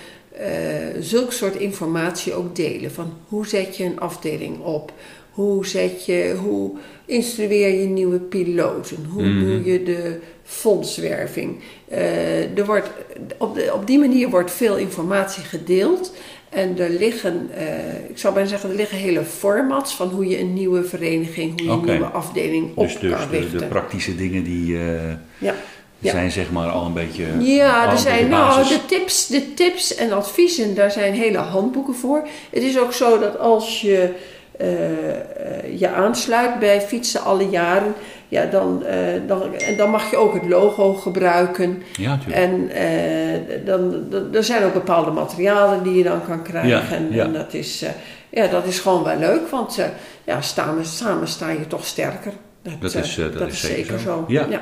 zulk 1.00 1.32
soort 1.32 1.56
informatie 1.56 2.34
ook 2.34 2.56
delen. 2.56 2.90
Van 2.90 3.12
hoe 3.28 3.46
zet 3.46 3.76
je 3.76 3.84
een 3.84 4.00
afdeling 4.00 4.60
op? 4.60 4.92
Hoe, 5.30 5.66
zet 5.66 6.06
je, 6.06 6.36
hoe 6.42 6.70
instrueer 7.04 7.80
je 7.80 7.86
nieuwe 7.86 8.18
piloten? 8.18 9.06
Hoe 9.10 9.22
mm. 9.22 9.40
doe 9.40 9.64
je 9.64 9.82
de 9.82 10.18
fondswerving? 10.42 11.60
Uh, 11.92 12.58
er 12.58 12.66
wordt, 12.66 12.90
op, 13.38 13.54
de, 13.54 13.70
op 13.74 13.86
die 13.86 13.98
manier 13.98 14.30
wordt 14.30 14.50
veel 14.50 14.76
informatie 14.76 15.42
gedeeld. 15.42 16.14
En 16.48 16.78
er 16.78 16.90
liggen, 16.90 17.50
uh, 17.58 18.10
ik 18.10 18.18
zou 18.18 18.34
bijna 18.34 18.48
zeggen, 18.48 18.70
er 18.70 18.76
liggen 18.76 18.98
hele 18.98 19.24
formats 19.24 19.94
van 19.94 20.08
hoe 20.08 20.26
je 20.26 20.40
een 20.40 20.52
nieuwe 20.52 20.84
vereniging, 20.84 21.60
hoe 21.60 21.68
je 21.68 21.72
okay. 21.72 21.88
een 21.88 22.00
nieuwe 22.00 22.12
afdeling 22.12 22.70
op 22.74 22.84
dus, 22.84 22.98
dus 22.98 23.10
kan 23.10 23.30
de, 23.30 23.38
richten. 23.38 23.58
de 23.58 23.66
praktische 23.66 24.16
dingen 24.16 24.44
die 24.44 24.72
uh, 24.72 25.12
ja. 25.38 25.54
Zijn 26.00 26.30
zeg 26.30 26.50
maar 26.50 26.68
al 26.68 26.86
een 26.86 26.92
beetje 26.92 27.26
Ja, 27.38 27.90
er 27.90 27.98
zijn 27.98 28.28
nou, 28.28 28.68
de 28.68 28.80
tips, 28.86 29.26
de 29.26 29.54
tips 29.54 29.94
en 29.94 30.12
adviezen, 30.12 30.74
daar 30.74 30.90
zijn 30.90 31.14
hele 31.14 31.38
handboeken 31.38 31.94
voor. 31.94 32.26
Het 32.50 32.62
is 32.62 32.78
ook 32.78 32.92
zo 32.92 33.18
dat 33.18 33.38
als 33.38 33.80
je 33.80 34.14
uh, 34.60 35.78
je 35.78 35.88
aansluit 35.88 36.58
bij 36.58 36.80
fietsen 36.80 37.22
alle 37.22 37.48
jaren, 37.48 37.94
ja, 38.28 38.44
dan, 38.44 38.82
uh, 38.86 38.92
dan, 39.26 39.54
en 39.54 39.76
dan 39.76 39.90
mag 39.90 40.10
je 40.10 40.16
ook 40.16 40.34
het 40.34 40.46
logo 40.48 40.92
gebruiken. 40.92 41.82
Ja, 41.96 42.18
en 42.30 42.70
uh, 42.76 43.66
dan, 43.66 44.04
dan, 44.10 44.34
er 44.34 44.44
zijn 44.44 44.64
ook 44.64 44.72
bepaalde 44.72 45.10
materialen 45.10 45.82
die 45.82 45.94
je 45.94 46.02
dan 46.02 46.24
kan 46.26 46.42
krijgen. 46.42 46.68
Ja, 46.68 46.82
en, 46.90 47.12
ja. 47.12 47.24
en 47.24 47.32
dat, 47.32 47.54
is, 47.54 47.84
ja, 48.30 48.46
dat 48.46 48.66
is 48.66 48.78
gewoon 48.78 49.04
wel 49.04 49.18
leuk, 49.18 49.48
want 49.48 49.78
ja, 50.24 50.40
samen, 50.40 50.84
samen 50.84 51.28
sta 51.28 51.50
je 51.50 51.66
toch 51.66 51.86
sterker. 51.86 52.32
Dat, 52.62 52.80
dat 52.80 52.94
is, 52.94 53.14
dat 53.14 53.38
dat 53.38 53.48
is 53.48 53.54
is 53.54 53.60
zeker 53.60 53.98
zo. 53.98 54.04
zo. 54.04 54.24
Ja. 54.28 54.46
ja. 54.50 54.60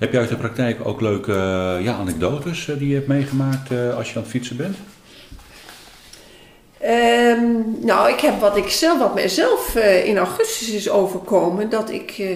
Heb 0.00 0.12
je 0.12 0.18
uit 0.18 0.28
de 0.28 0.36
praktijk 0.36 0.86
ook 0.86 1.00
leuke 1.00 1.32
ja, 1.82 1.94
anekdotes 1.94 2.64
die 2.78 2.88
je 2.88 2.94
hebt 2.94 3.06
meegemaakt 3.06 3.70
als 3.70 4.08
je 4.08 4.16
aan 4.16 4.22
het 4.22 4.30
fietsen 4.30 4.56
bent? 4.56 4.76
Um, 6.84 7.76
nou, 7.80 8.12
ik 8.12 8.20
heb 8.20 8.40
wat 8.40 8.56
ik 8.56 8.68
zelf, 8.68 8.98
wat 8.98 9.14
mijzelf 9.14 9.76
uh, 9.76 10.06
in 10.06 10.18
augustus 10.18 10.70
is 10.70 10.90
overkomen, 10.90 11.70
dat 11.70 11.90
ik 11.90 12.18
uh, 12.18 12.30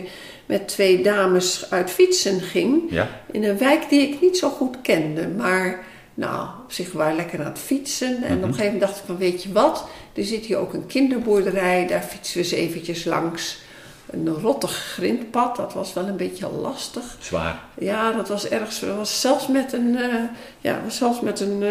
met 0.47 0.69
twee 0.69 1.03
dames 1.03 1.67
uit 1.71 1.91
fietsen 1.91 2.41
ging 2.41 2.83
ja. 2.89 3.09
in 3.33 3.45
een 3.45 3.59
wijk 3.59 3.89
die 3.89 4.01
ik 4.01 4.21
niet 4.21 4.39
zo 4.39 4.49
goed 4.51 4.77
kende, 4.83 5.29
maar 5.29 5.85
nou, 6.15 6.49
op 6.65 6.73
zich 6.73 6.93
waren 6.93 7.17
lekker 7.17 7.39
aan 7.39 7.45
het 7.45 7.59
fietsen. 7.59 8.09
En 8.09 8.21
mm 8.21 8.27
-hmm. 8.27 8.37
op 8.37 8.43
een 8.43 8.55
gegeven 8.55 8.73
moment 8.73 8.81
dacht 8.81 8.99
ik 8.99 9.07
van, 9.07 9.17
weet 9.17 9.43
je 9.43 9.53
wat, 9.53 9.89
er 10.15 10.25
zit 10.25 10.45
hier 10.45 10.57
ook 10.57 10.73
een 10.73 10.87
kinderboerderij, 10.87 11.87
daar 11.87 12.03
fietsen 12.03 12.37
we 12.37 12.43
eens 12.43 12.53
eventjes 12.53 13.05
langs. 13.05 13.63
Een 14.11 14.29
rottig 14.29 14.71
grindpad, 14.71 15.57
dat 15.57 15.75
was 15.75 15.93
wel 15.93 16.07
een 16.07 16.17
beetje 16.17 16.49
lastig. 16.49 17.17
Zwaar. 17.19 17.61
Ja, 17.79 18.13
dat 18.13 18.29
was 18.29 18.49
erg. 18.49 18.79
Dat 18.79 18.97
was 18.97 19.21
zelfs 19.21 19.47
met 19.47 19.73
een, 19.73 19.97
uh, 19.97 20.15
ja, 20.61 20.81
was 20.85 20.97
zelfs 20.97 21.21
met 21.21 21.41
een 21.41 21.65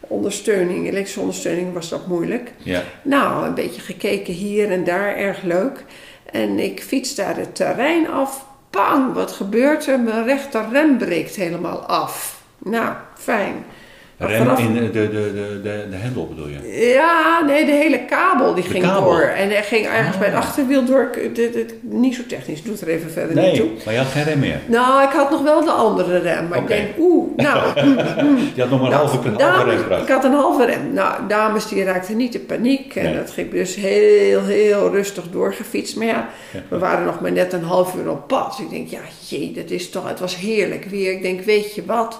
ondersteuning, 0.00 0.86
elektrische 0.86 1.20
ondersteuning, 1.20 1.72
was 1.72 1.88
dat 1.88 2.06
moeilijk. 2.06 2.52
Ja. 2.56 2.82
Nou, 3.02 3.46
een 3.46 3.54
beetje 3.54 3.80
gekeken 3.80 4.34
hier 4.34 4.70
en 4.70 4.84
daar, 4.84 5.16
erg 5.16 5.42
leuk. 5.42 5.84
En 6.32 6.58
ik 6.58 6.82
fiets 6.82 7.14
daar 7.14 7.36
het 7.36 7.54
terrein 7.54 8.10
af. 8.10 8.44
Bang, 8.70 9.14
wat 9.14 9.32
gebeurt 9.32 9.86
er? 9.86 10.00
Mijn 10.00 10.24
rechter 10.24 10.64
rem 10.72 10.98
breekt 10.98 11.36
helemaal 11.36 11.78
af. 11.78 12.42
Nou, 12.58 12.94
fijn. 13.18 13.64
Rem 14.28 14.38
vanaf... 14.38 14.58
in 14.58 14.74
de, 14.74 14.90
de, 14.90 15.08
de, 15.10 15.32
de, 15.62 15.86
de 15.90 15.96
hendel 15.96 16.26
bedoel 16.28 16.46
je? 16.48 16.88
Ja, 16.94 17.42
nee, 17.46 17.64
de 17.64 17.72
hele 17.72 17.98
kabel 18.04 18.54
die 18.54 18.64
de 18.64 18.70
ging 18.70 18.84
kabel. 18.84 19.02
door. 19.04 19.20
En 19.20 19.56
er 19.56 19.62
ging 19.62 19.86
ergens 19.86 20.14
Ah. 20.14 20.18
bij 20.20 20.28
het 20.28 20.36
achterwiel 20.36 20.84
door. 20.84 21.10
Dit, 21.34 21.74
niet 21.80 22.14
zo 22.14 22.22
technisch, 22.28 22.62
doet 22.62 22.80
er 22.80 22.88
even 22.88 23.10
verder 23.10 23.34
Nee, 23.34 23.50
niet 23.50 23.60
toe. 23.60 23.68
maar 23.84 23.94
je 23.94 24.00
had 24.00 24.08
geen 24.10 24.24
rem 24.24 24.38
meer. 24.38 24.60
Nou, 24.66 25.02
ik 25.02 25.10
had 25.12 25.30
nog 25.30 25.42
wel 25.42 25.64
de 25.64 25.70
andere 25.70 26.18
rem. 26.18 26.48
Maar 26.48 26.58
ik 26.58 26.66
denk, 26.66 26.88
oeh, 26.98 27.36
nou... 27.36 27.60
mm, 27.84 27.96
mm. 28.28 28.38
Je 28.54 28.60
had 28.60 28.70
nog 28.70 28.80
maar 28.80 28.90
een 28.90 28.96
Nou, 28.96 29.08
halve, 29.08 29.28
een 29.28 29.34
halve 29.40 29.58
dames- 29.58 29.74
remkracht. 29.74 30.02
Ik 30.02 30.08
had 30.08 30.24
een 30.24 30.32
halve 30.32 30.64
rem. 30.64 30.92
Nou, 30.92 31.14
dames 31.28 31.68
die 31.68 31.84
raakten 31.84 32.16
niet 32.16 32.34
in 32.34 32.46
paniek. 32.46 32.94
En 32.96 33.04
Nee. 33.04 33.14
dat 33.16 33.30
ging 33.30 33.50
dus 33.50 33.74
heel, 33.76 34.44
heel 34.44 34.90
rustig 34.90 35.24
doorgefietst. 35.30 35.96
Maar 35.96 36.06
ja, 36.06 36.28
Ja. 36.52 36.60
we 36.68 36.78
waren 36.78 37.04
nog 37.04 37.20
maar 37.20 37.32
net 37.32 37.52
een 37.52 37.64
half 37.64 37.94
uur 37.94 38.10
op 38.10 38.28
pad. 38.28 38.50
Dus 38.56 38.64
ik 38.66 38.70
denk, 38.70 38.88
ja, 38.88 39.00
jee, 39.28 39.52
dat 39.52 39.70
is 39.70 39.90
toch... 39.90 40.08
Het 40.08 40.20
was 40.20 40.36
heerlijk 40.36 40.84
weer. 40.84 41.12
Ik 41.12 41.22
denk, 41.22 41.40
weet 41.40 41.74
je 41.74 41.82
wat? 41.86 42.18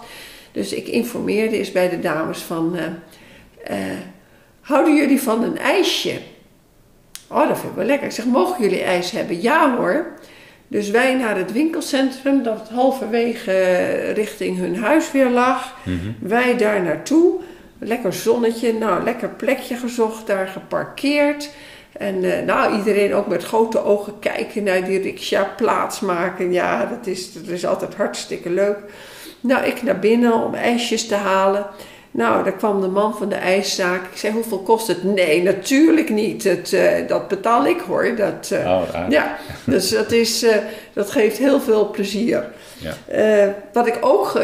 Dus 0.52 0.72
ik 0.72 0.88
informeerde 0.88 1.58
eens 1.58 1.72
bij 1.72 1.88
de 1.88 2.00
dames 2.00 2.38
van... 2.38 2.76
eh, 2.76 2.84
eh, 3.90 3.98
houden 4.60 4.96
jullie 4.96 5.20
van 5.20 5.42
een 5.42 5.58
ijsje? 5.58 6.18
Oh, 7.28 7.48
dat 7.48 7.58
vind 7.58 7.70
ik 7.70 7.76
wel 7.76 7.86
lekker. 7.86 8.06
Ik 8.06 8.12
zeg, 8.12 8.24
mogen 8.24 8.62
jullie 8.62 8.82
ijs 8.82 9.10
hebben? 9.10 9.40
Ja 9.40 9.76
hoor. 9.76 10.06
Dus 10.68 10.90
wij 10.90 11.14
naar 11.14 11.36
het 11.36 11.52
winkelcentrum, 11.52 12.42
dat 12.42 12.68
halverwege 12.68 13.52
richting 14.14 14.58
hun 14.58 14.76
huis 14.76 15.12
weer 15.12 15.28
lag. 15.28 15.74
Mhm. 15.84 16.12
Wij 16.18 16.56
daar 16.56 16.82
naartoe. 16.82 17.40
Lekker 17.78 18.12
zonnetje, 18.12 18.72
nou, 18.72 19.04
lekker 19.04 19.28
plekje 19.28 19.76
gezocht, 19.76 20.26
daar 20.26 20.48
geparkeerd. 20.48 21.50
En 21.92 22.24
eh, 22.24 22.44
nou, 22.44 22.76
iedereen 22.76 23.14
ook 23.14 23.26
met 23.26 23.44
grote 23.44 23.84
ogen 23.84 24.18
kijken 24.18 24.62
naar 24.62 24.84
die 24.84 25.00
riksja 25.00 25.52
plaatsmaken. 25.56 26.52
Ja, 26.52 26.86
dat 26.86 27.06
is, 27.06 27.32
dat 27.32 27.46
is 27.46 27.66
altijd 27.66 27.94
hartstikke 27.94 28.50
leuk. 28.50 28.78
Nou, 29.40 29.64
ik 29.64 29.82
naar 29.82 29.98
binnen 29.98 30.32
om 30.32 30.54
ijsjes 30.54 31.06
te 31.06 31.14
halen. 31.14 31.66
Nou, 32.10 32.44
daar 32.44 32.52
kwam 32.52 32.80
de 32.80 32.88
man 32.88 33.14
van 33.16 33.28
de 33.28 33.34
ijszaak. 33.34 34.02
Ik 34.12 34.16
zei, 34.18 34.32
hoeveel 34.32 34.58
kost 34.58 34.86
het? 34.86 35.04
Nee, 35.04 35.42
natuurlijk 35.42 36.10
niet. 36.10 36.44
Het, 36.44 36.72
eh, 36.72 37.08
dat 37.08 37.28
betaal 37.28 37.66
ik 37.66 37.80
hoor. 37.80 38.16
Dat, 38.16 38.50
Oh, 38.52 38.66
aardig. 38.66 39.10
ja, 39.10 39.36
dus 39.64 39.90
dat, 40.00 40.12
is, 40.12 40.42
eh, 40.42 40.56
dat 40.92 41.10
geeft 41.10 41.38
heel 41.38 41.60
veel 41.60 41.90
plezier. 41.90 42.44
Ja. 42.78 43.54
Wat 43.72 43.86
ik 43.86 43.98
ook, 44.00 44.34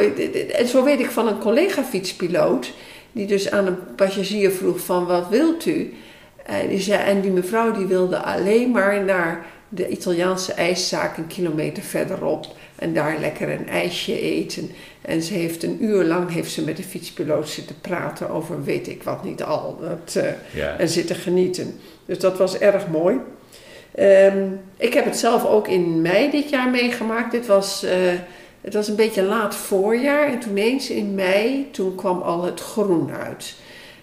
en 0.52 0.66
zo 0.68 0.84
weet 0.84 1.00
ik 1.00 1.10
van 1.10 1.28
een 1.28 1.38
collega 1.38 1.82
fietspiloot, 1.84 2.72
die 3.12 3.26
dus 3.26 3.50
aan 3.50 3.66
een 3.66 3.78
passagier 3.96 4.50
vroeg 4.50 4.80
van 4.80 5.06
wat 5.06 5.28
wilt 5.28 5.66
u? 5.66 5.94
En 6.46 6.68
die, 6.68 6.80
zei, 6.80 7.02
en 7.02 7.20
die 7.20 7.30
mevrouw 7.30 7.72
die 7.72 7.86
wilde 7.86 8.16
alleen 8.22 8.70
maar 8.70 9.04
naar 9.04 9.44
de 9.68 9.88
Italiaanse 9.88 10.52
ijszaak 10.52 11.16
een 11.16 11.26
kilometer 11.26 11.82
verderop 11.82 12.46
en 12.76 12.94
daar 12.94 13.18
lekker 13.20 13.50
een 13.50 13.68
ijsje 13.68 14.20
eten. 14.20 14.70
En 15.02 15.22
ze 15.22 15.34
heeft 15.34 15.62
een 15.62 15.84
uur 15.84 16.04
lang 16.04 16.32
heeft 16.32 16.50
ze 16.50 16.64
met 16.64 16.76
de 16.76 16.82
fietspiloot 16.82 17.48
zitten 17.48 17.80
praten 17.80 18.30
over 18.30 18.64
weet 18.64 18.88
ik 18.88 19.02
wat 19.02 19.24
niet 19.24 19.42
al. 19.42 19.78
Dat, 19.80 20.24
Ja. 20.50 20.76
en 20.78 20.88
zitten 20.88 21.16
genieten. 21.16 21.80
Dus 22.06 22.18
dat 22.18 22.38
was 22.38 22.58
erg 22.58 22.88
mooi. 22.88 23.16
Ehm, 23.94 24.46
ik 24.76 24.94
heb 24.94 25.04
het 25.04 25.16
zelf 25.16 25.44
ook 25.44 25.68
in 25.68 26.00
mei 26.02 26.30
dit 26.30 26.48
jaar 26.50 26.70
meegemaakt. 26.70 27.30
Dit 27.30 27.46
was, 27.46 27.82
eh, 27.82 27.92
het 28.60 28.74
was 28.74 28.88
een 28.88 28.96
beetje 28.96 29.22
laat 29.22 29.54
voorjaar. 29.54 30.26
En 30.28 30.38
toen 30.38 30.56
eens 30.56 30.90
in 30.90 31.14
mei, 31.14 31.68
toen 31.70 31.94
kwam 31.94 32.20
al 32.22 32.42
het 32.44 32.60
groen 32.60 33.10
uit. 33.12 33.54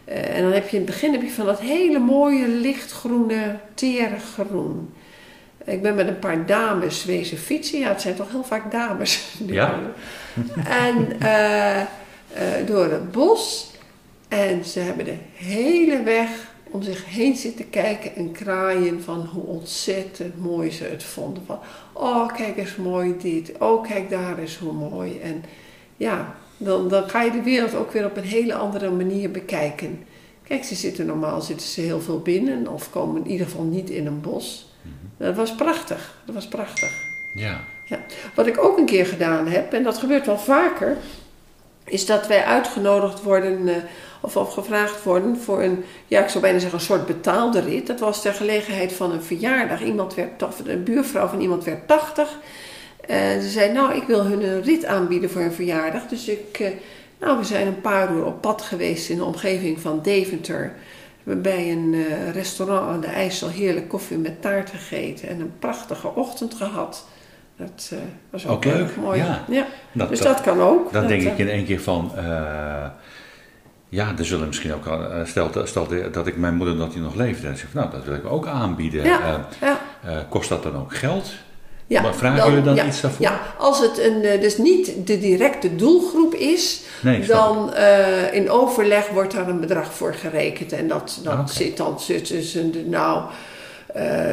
Eh, 0.05 0.35
en 0.37 0.43
dan 0.43 0.51
heb 0.51 0.69
je 0.69 0.77
in 0.77 0.83
het 0.83 0.91
begin 0.91 1.11
heb 1.11 1.21
je 1.21 1.29
van 1.31 1.45
dat 1.45 1.59
hele 1.59 1.99
mooie 1.99 2.47
lichtgroene, 2.47 3.55
tere 3.73 4.19
groen. 4.33 4.93
Ik 5.65 5.81
ben 5.81 5.95
met 5.95 6.07
een 6.07 6.19
paar 6.19 6.45
dames 6.45 7.05
wezen 7.05 7.37
fietsen. 7.37 7.79
Ja, 7.79 7.87
het 7.87 8.01
zijn 8.01 8.15
toch 8.15 8.31
heel 8.31 8.43
vaak 8.43 8.71
dames. 8.71 9.33
Ja. 9.45 9.79
En 10.67 11.19
eh, 11.19 11.81
eh, 11.81 11.87
door 12.65 12.91
het 12.91 13.11
bos. 13.11 13.71
En 14.27 14.65
ze 14.65 14.79
hebben 14.79 15.05
de 15.05 15.17
hele 15.33 16.03
weg 16.03 16.29
om 16.63 16.81
zich 16.81 17.05
heen 17.05 17.35
zitten 17.35 17.69
kijken 17.69 18.15
en 18.15 18.31
kraaien 18.31 19.03
van 19.03 19.29
hoe 19.33 19.43
ontzettend 19.43 20.41
mooi 20.41 20.71
ze 20.71 20.83
het 20.83 21.03
vonden. 21.03 21.43
Van, 21.45 21.59
oh, 21.93 22.33
kijk 22.35 22.57
eens 22.57 22.75
mooi 22.75 23.15
dit. 23.21 23.51
Oh, 23.59 23.87
kijk 23.87 24.09
daar 24.09 24.37
eens 24.37 24.57
hoe 24.57 24.73
mooi. 24.73 25.19
En 25.19 25.43
ja, 25.97 26.35
dan, 26.57 26.87
dan 26.87 27.09
ga 27.09 27.21
je 27.21 27.31
de 27.31 27.41
wereld 27.41 27.75
ook 27.75 27.91
weer 27.91 28.05
op 28.05 28.17
een 28.17 28.23
hele 28.23 28.53
andere 28.53 28.91
manier 28.91 29.31
bekijken. 29.31 30.03
Kijk, 30.43 30.63
ze 30.63 30.75
zitten 30.75 31.05
normaal 31.05 31.41
zitten 31.41 31.67
ze 31.67 31.81
heel 31.81 32.01
veel 32.01 32.19
binnen 32.19 32.67
of 32.67 32.89
komen 32.89 33.23
in 33.23 33.31
ieder 33.31 33.45
geval 33.45 33.63
niet 33.63 33.89
in 33.89 34.05
een 34.05 34.21
bos. 34.21 34.72
Dat 35.23 35.35
was 35.35 35.55
prachtig. 35.55 36.15
Dat 36.25 36.35
was 36.35 36.47
prachtig. 36.47 36.91
Ja. 37.33 37.61
Ja. 37.83 37.99
Wat 38.33 38.47
ik 38.47 38.63
ook 38.63 38.77
een 38.77 38.85
keer 38.85 39.05
gedaan 39.05 39.47
heb, 39.47 39.73
en 39.73 39.83
dat 39.83 39.97
gebeurt 39.97 40.25
wel 40.25 40.37
vaker, 40.37 40.97
is 41.83 42.05
dat 42.05 42.27
wij 42.27 42.43
uitgenodigd 42.43 43.21
worden 43.21 43.67
eh, 43.67 43.75
of, 44.21 44.37
of 44.37 44.53
gevraagd 44.53 45.03
worden 45.03 45.37
voor 45.37 45.63
een, 45.63 45.83
ja, 46.07 46.21
ik 46.21 46.29
zou 46.29 46.43
bijna 46.43 46.59
zeggen, 46.59 46.79
een 46.79 46.85
soort 46.85 47.05
betaalde 47.05 47.59
rit. 47.59 47.87
Dat 47.87 47.99
was 47.99 48.21
ter 48.21 48.33
gelegenheid 48.33 48.93
van 48.93 49.11
een 49.11 49.23
verjaardag. 49.23 49.81
Iemand 49.81 50.13
werd, 50.13 50.43
of 50.43 50.61
een 50.65 50.83
buurvrouw 50.83 51.27
van 51.27 51.41
iemand 51.41 51.63
werd 51.63 51.87
80. 51.87 52.37
En 53.07 53.41
ze 53.41 53.49
zei, 53.49 53.71
nou, 53.71 53.93
ik 53.93 54.03
wil 54.03 54.23
hun 54.23 54.43
een 54.43 54.63
rit 54.63 54.85
aanbieden 54.85 55.29
voor 55.29 55.41
een 55.41 55.53
verjaardag. 55.53 56.07
Dus 56.07 56.27
ik, 56.27 56.59
eh, 56.59 56.67
nou, 57.19 57.37
we 57.37 57.43
zijn 57.43 57.67
een 57.67 57.81
paar 57.81 58.13
uur 58.13 58.25
op 58.25 58.41
pad 58.41 58.61
geweest 58.61 59.09
in 59.09 59.17
de 59.17 59.23
omgeving 59.23 59.79
van 59.79 59.99
Deventer. 60.01 60.73
Bij 61.23 61.71
een 61.71 61.93
eh, 61.93 62.31
restaurant 62.31 62.89
aan 62.89 63.01
de 63.01 63.07
IJssel 63.07 63.49
heerlijk 63.49 63.87
koffie 63.89 64.17
met 64.17 64.41
taart 64.41 64.69
gegeten 64.69 65.27
en 65.29 65.39
een 65.39 65.51
prachtige 65.59 66.07
ochtend 66.15 66.53
gehad. 66.53 67.05
Dat 67.57 67.89
eh, 67.93 67.97
was 68.29 68.47
ook, 68.47 68.51
Ook 68.55 68.65
leuk, 68.65 68.95
mooi. 68.95 69.19
ja. 69.19 69.67
Dat- 69.91 70.09
dus 70.09 70.19
dat- 70.19 70.27
dat, 70.37 70.41
kan 70.45 70.61
ook. 70.61 70.91
Dan 70.91 71.01
Dat, 71.01 71.09
denk 71.09 71.21
eh, 71.23 71.31
ik 71.31 71.37
in 71.37 71.49
één 71.49 71.65
keer 71.65 71.81
van, 71.81 72.11
eh, 72.15 72.23
ja, 73.89 74.13
er 74.17 74.25
zullen 74.25 74.47
misschien 74.47 74.73
ook, 74.73 74.85
eh, 74.87 75.25
stel, 75.25 75.49
stel 75.63 75.87
dat 76.11 76.27
ik 76.27 76.37
mijn 76.37 76.55
moeder 76.55 76.77
dat 76.77 76.91
die 76.91 77.01
nog 77.01 77.15
leefde, 77.15 77.47
en 77.47 77.57
zeg 77.57 77.67
van, 77.71 77.81
nou, 77.81 77.93
dat 77.93 78.05
wil 78.05 78.15
ik 78.15 78.25
ook 78.25 78.47
aanbieden. 78.47 79.03
Ja, 79.03 79.19
Eh, 79.21 79.39
ja. 79.61 79.79
eh, 80.03 80.17
kost 80.29 80.49
dat 80.49 80.63
dan 80.63 80.75
ook 80.75 80.95
geld? 80.95 81.31
Ja, 81.87 82.01
Maar 82.01 82.15
vragen 82.15 82.49
jullie 82.49 82.63
dan 82.63 82.75
ja, 82.75 82.85
iets 82.85 83.01
daarvoor? 83.01 83.21
Ja, 83.21 83.39
als 83.57 83.79
het 83.79 83.99
een, 83.99 84.23
eh, 84.23 84.41
dus 84.41 84.57
niet 84.57 84.91
de 85.05 85.19
directe 85.19 85.75
doelgroep 85.75 86.33
is, 86.33 86.81
Nee, 87.01 87.25
dan 87.25 87.73
eh, 87.73 88.33
in 88.33 88.49
overleg 88.49 89.09
wordt 89.09 89.33
daar 89.33 89.47
een 89.47 89.59
bedrag 89.59 89.93
voor 89.93 90.13
gerekend. 90.13 90.71
En 90.71 90.87
dat, 90.87 91.19
dat 91.23 91.33
Ah, 91.33 91.47
zit 91.47 91.77
dan 91.77 91.97
tussen 92.23 92.71
de, 92.71 92.85
nou, 92.85 93.23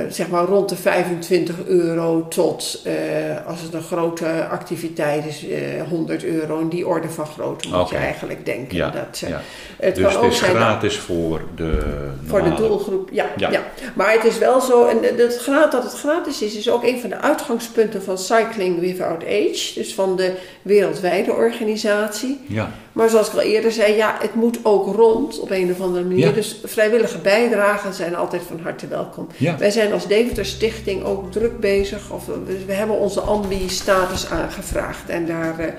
zeg 0.09 0.29
maar 0.29 0.45
rond 0.45 0.69
de 0.69 0.77
25 0.77 1.55
euro 1.67 2.29
tot, 2.29 2.81
eh, 2.85 3.47
als 3.47 3.61
het 3.63 3.75
een 3.75 3.83
grote 3.83 4.47
activiteit 4.51 5.25
is, 5.27 5.49
eh 5.49 5.83
100 5.89 6.25
euro. 6.25 6.59
In 6.59 6.69
die 6.69 6.87
orde 6.87 7.09
van 7.09 7.27
grootte 7.27 7.69
moet 7.69 7.89
je 7.89 7.97
eigenlijk 7.97 8.45
denken. 8.47 8.77
Ja, 8.77 8.91
dat, 8.91 9.21
eh, 9.25 9.29
ja. 9.29 9.41
Het 9.77 9.95
dus 9.95 10.05
kan 10.05 10.13
het 10.13 10.23
ook 10.25 10.31
is 10.31 10.41
dat- 10.41 10.49
gratis 10.49 10.99
voor 10.99 11.41
de 11.57 11.79
voor 12.27 12.43
de 12.43 12.55
doelgroep, 12.55 13.09
ja, 13.13 13.27
Ja. 13.37 13.51
ja. 13.51 13.61
Maar 13.95 14.13
het 14.13 14.25
is 14.25 14.39
wel 14.39 14.61
zo, 14.61 14.87
en 14.87 14.99
het 15.03 15.43
dat 15.71 15.83
het 15.83 15.93
gratis 15.93 16.43
is, 16.43 16.55
is 16.57 16.71
ook 16.71 16.85
een 16.85 17.01
van 17.01 17.11
de 17.11 17.17
uitgangspunten 17.21 18.03
van 18.03 18.19
Cycling 18.19 18.81
Without 18.81 19.25
Age. 19.25 19.71
Dus 19.75 19.95
van 19.95 20.17
de 20.17 20.33
wereldwijde 20.63 21.33
organisatie. 21.33 22.41
Ja, 22.47 22.71
Maar 22.93 23.09
zoals 23.09 23.29
ik 23.29 23.35
al 23.35 23.41
eerder 23.41 23.73
zei, 23.73 23.97
ja, 23.97 24.17
het 24.21 24.35
moet 24.35 24.59
ook 24.63 24.95
rond 24.97 25.41
op 25.41 25.51
een 25.51 25.71
of 25.71 25.81
andere 25.81 26.05
manier. 26.05 26.27
Ja. 26.27 26.33
Dus 26.33 26.61
vrijwillige 26.65 27.19
bijdragen 27.19 27.95
zijn 27.95 28.17
altijd 28.17 28.43
van 28.49 28.61
harte 28.63 28.87
welkom. 28.87 29.29
Ja. 29.37 29.50
Wij 29.59 29.71
zijn 29.71 29.93
als 29.93 30.07
Deventer 30.07 30.47
Stichting 30.47 31.05
ook 31.05 31.33
druk 31.33 31.61
bezig. 31.61 32.11
Of, 32.11 32.27
we, 32.27 32.65
we 32.67 32.73
hebben 32.73 32.99
onze 32.99 33.21
ambi-status 33.21 34.31
aangevraagd. 34.31 35.09
En 35.09 35.27
daar, 35.27 35.59
eh, 35.59 35.73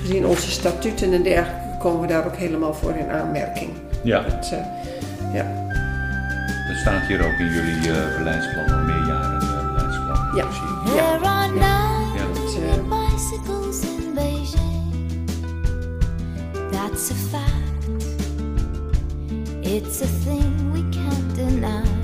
gezien 0.00 0.26
onze 0.26 0.50
statuten 0.50 1.12
en 1.12 1.22
dergelijke, 1.22 1.76
komen 1.78 2.00
we 2.00 2.06
daar 2.06 2.26
ook 2.26 2.36
helemaal 2.36 2.74
voor 2.74 2.94
in 2.96 3.10
aanmerking. 3.10 3.70
ja. 4.02 4.20
Dat, 4.20 4.50
eh, 4.52 4.58
ja. 5.34 5.62
Dat 6.68 6.76
staat 6.76 7.06
hier 7.06 7.24
ook 7.24 7.38
in 7.38 7.50
jullie 7.50 7.90
eh, 7.90 8.16
beleidsplan, 8.18 8.68
een 8.68 8.86
meerjaren 8.86 9.40
eh, 9.40 9.74
beleidsplan. 9.74 10.36
Ja. 10.36 10.46
Ja. 10.94 11.18
Dat, 11.18 12.54
eh. 12.54 12.82
That's 16.70 17.10
a 17.10 17.14
fact. 17.14 18.04
It's 19.62 20.02
a 20.02 20.06
thing 20.24 20.72
we 20.72 20.82
can't 20.90 21.34
deny. 21.36 22.03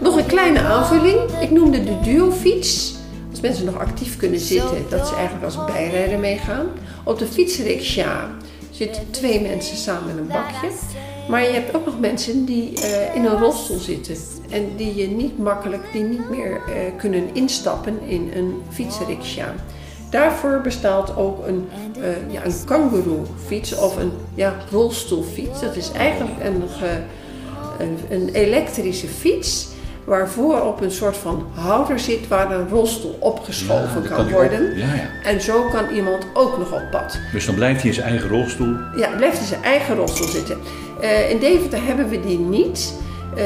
Nog 0.00 0.16
een 0.16 0.26
kleine 0.26 0.60
aanvulling. 0.60 1.18
Ik 1.40 1.50
noemde 1.50 1.84
de 1.84 2.00
duofiets. 2.00 2.94
Als 3.30 3.40
mensen 3.40 3.64
nog 3.64 3.78
actief 3.78 4.16
kunnen 4.16 4.40
zitten, 4.40 4.84
dat 4.90 5.08
ze 5.08 5.14
eigenlijk 5.14 5.44
als 5.44 5.64
bijrijder 5.64 6.18
meegaan. 6.18 6.66
Op 7.04 7.18
de 7.18 7.26
fietsriksja 7.26 8.30
zitten 8.70 9.10
twee 9.10 9.40
mensen 9.40 9.76
samen 9.76 10.10
in 10.10 10.18
een 10.18 10.26
bakje. 10.26 10.70
Maar 11.28 11.42
je 11.42 11.52
hebt 11.52 11.74
ook 11.76 11.84
nog 11.84 12.00
mensen 12.00 12.44
die 12.44 12.80
eh, 12.80 13.14
in 13.14 13.24
een 13.24 13.38
rolstoel 13.38 13.78
zitten. 13.78 14.16
En 14.50 14.76
die 14.76 14.94
je 14.94 15.08
niet 15.08 15.38
makkelijk, 15.38 15.92
die 15.92 16.02
niet 16.02 16.30
meer 16.30 16.60
eh, 16.66 16.96
kunnen 16.96 17.34
instappen 17.34 18.00
in 18.06 18.30
een 18.34 18.62
fietsriksja. 18.68 19.54
Daarvoor 20.10 20.60
bestaat 20.62 21.16
ook 21.16 21.46
een, 21.46 21.68
eh 22.00 22.32
ja, 22.32 22.44
een 22.44 22.54
kangoeroe-fiets 22.66 23.74
of 23.74 23.96
een 23.96 24.12
ja, 24.34 24.54
rolstoelfiets. 24.70 25.60
Dat 25.60 25.76
is 25.76 25.92
eigenlijk 25.92 26.36
een, 26.44 26.62
ge- 26.78 27.00
een, 27.84 27.98
een 28.10 28.28
elektrische 28.32 29.06
fiets 29.06 29.68
waarvoor 30.04 30.60
op 30.60 30.80
een 30.80 30.90
soort 30.90 31.16
van 31.16 31.46
houder 31.54 31.98
zit 31.98 32.28
waar 32.28 32.50
een 32.52 32.68
rolstoel 32.68 33.16
opgeschoven 33.20 34.02
Ja, 34.02 34.08
kan 34.08 34.30
worden. 34.30 34.60
ook- 34.70 34.76
Ja, 34.76 34.94
ja. 34.94 35.30
En 35.30 35.40
zo 35.40 35.68
kan 35.72 35.88
iemand 35.94 36.26
ook 36.34 36.58
nog 36.58 36.72
op 36.72 36.82
pad. 36.90 37.18
Dus 37.32 37.46
dan 37.46 37.54
blijft 37.54 37.78
hij 37.80 37.88
in 37.88 37.94
zijn 37.94 38.08
eigen 38.08 38.28
rolstoel. 38.28 38.74
Ja, 38.96 39.08
blijft 39.16 39.38
in 39.40 39.46
zijn 39.46 39.62
eigen 39.62 39.96
rolstoel 39.96 40.26
zitten. 40.28 40.58
Eh, 41.00 41.30
in 41.30 41.38
Deventer 41.38 41.84
hebben 41.84 42.08
we 42.08 42.20
die 42.20 42.38
niet. 42.38 42.94
Eh, 43.36 43.44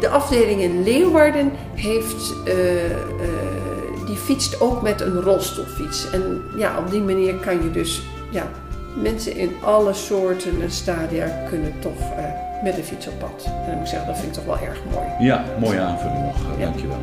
de 0.00 0.08
afdeling 0.10 0.60
in 0.60 0.82
Leeuwarden 0.82 1.52
heeft, 1.74 2.34
eh, 2.44 2.84
eh, 2.84 2.92
die 4.12 4.20
fietst 4.20 4.60
ook 4.60 4.82
met 4.82 5.00
een 5.00 5.20
rolstoelfiets. 5.20 6.10
En 6.10 6.42
ja, 6.56 6.78
op 6.78 6.90
die 6.90 7.00
manier 7.00 7.34
kan 7.34 7.62
je 7.62 7.70
dus, 7.70 8.02
ja, 8.30 8.42
mensen 9.02 9.36
in 9.36 9.52
alle 9.64 9.92
soorten 9.92 10.62
en 10.62 10.70
stadia 10.70 11.26
kunnen 11.48 11.72
toch 11.78 11.98
eh, 12.16 12.24
met 12.62 12.76
de 12.76 12.82
fiets 12.82 13.06
op 13.08 13.18
pad. 13.18 13.44
En 13.44 13.52
dan 13.66 13.70
moet 13.74 13.80
ik 13.82 13.86
zeggen, 13.86 14.06
dat 14.08 14.16
vind 14.18 14.28
ik 14.28 14.34
toch 14.34 14.44
wel 14.58 14.68
erg 14.68 14.78
mooi. 14.94 15.06
Ja, 15.26 15.44
mooie 15.60 15.80
aanvulling 15.80 16.24
nog. 16.24 16.34
eh, 16.52 16.58
Ja. 16.58 16.64
Dankjewel. 16.64 16.96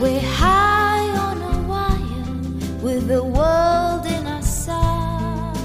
We're 0.00 0.20
high 0.20 1.10
on 1.28 1.42
a 1.42 1.54
wire 1.68 2.82
with 2.82 3.08
the 3.08 3.22
world 3.24 4.04
in 4.06 4.26
our 4.26 4.42
sight. 4.42 5.58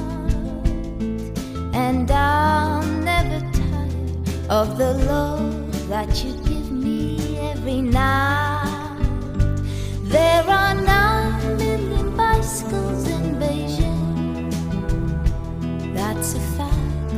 And 1.74 2.10
I'm 2.10 3.04
never 3.04 3.40
tired 3.52 4.50
of 4.50 4.78
the 4.78 4.94
love 5.08 5.88
that 5.90 6.24
you 6.24 6.43
every 7.74 7.90
night. 7.90 8.98
There 10.04 10.44
are 10.44 10.76
nine 10.76 11.58
million 11.58 12.16
bicycles 12.16 13.08
in 13.08 13.36
Beijing. 13.40 14.52
That's 15.94 16.36
a 16.36 16.40
fact. 16.58 17.14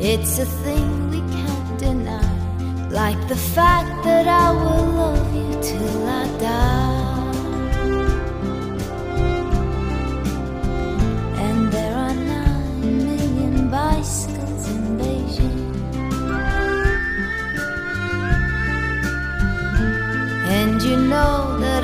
It's 0.00 0.38
a 0.38 0.46
thing 0.64 1.10
we 1.10 1.20
can't 1.20 1.78
deny. 1.78 2.88
Like 2.90 3.28
the 3.28 3.36
fact 3.54 4.04
that 4.04 4.26
I 4.28 4.50
will 4.52 4.86
love 5.00 5.34
you 5.34 5.62
till 5.62 6.08
I 6.08 6.26
die. 6.38 6.83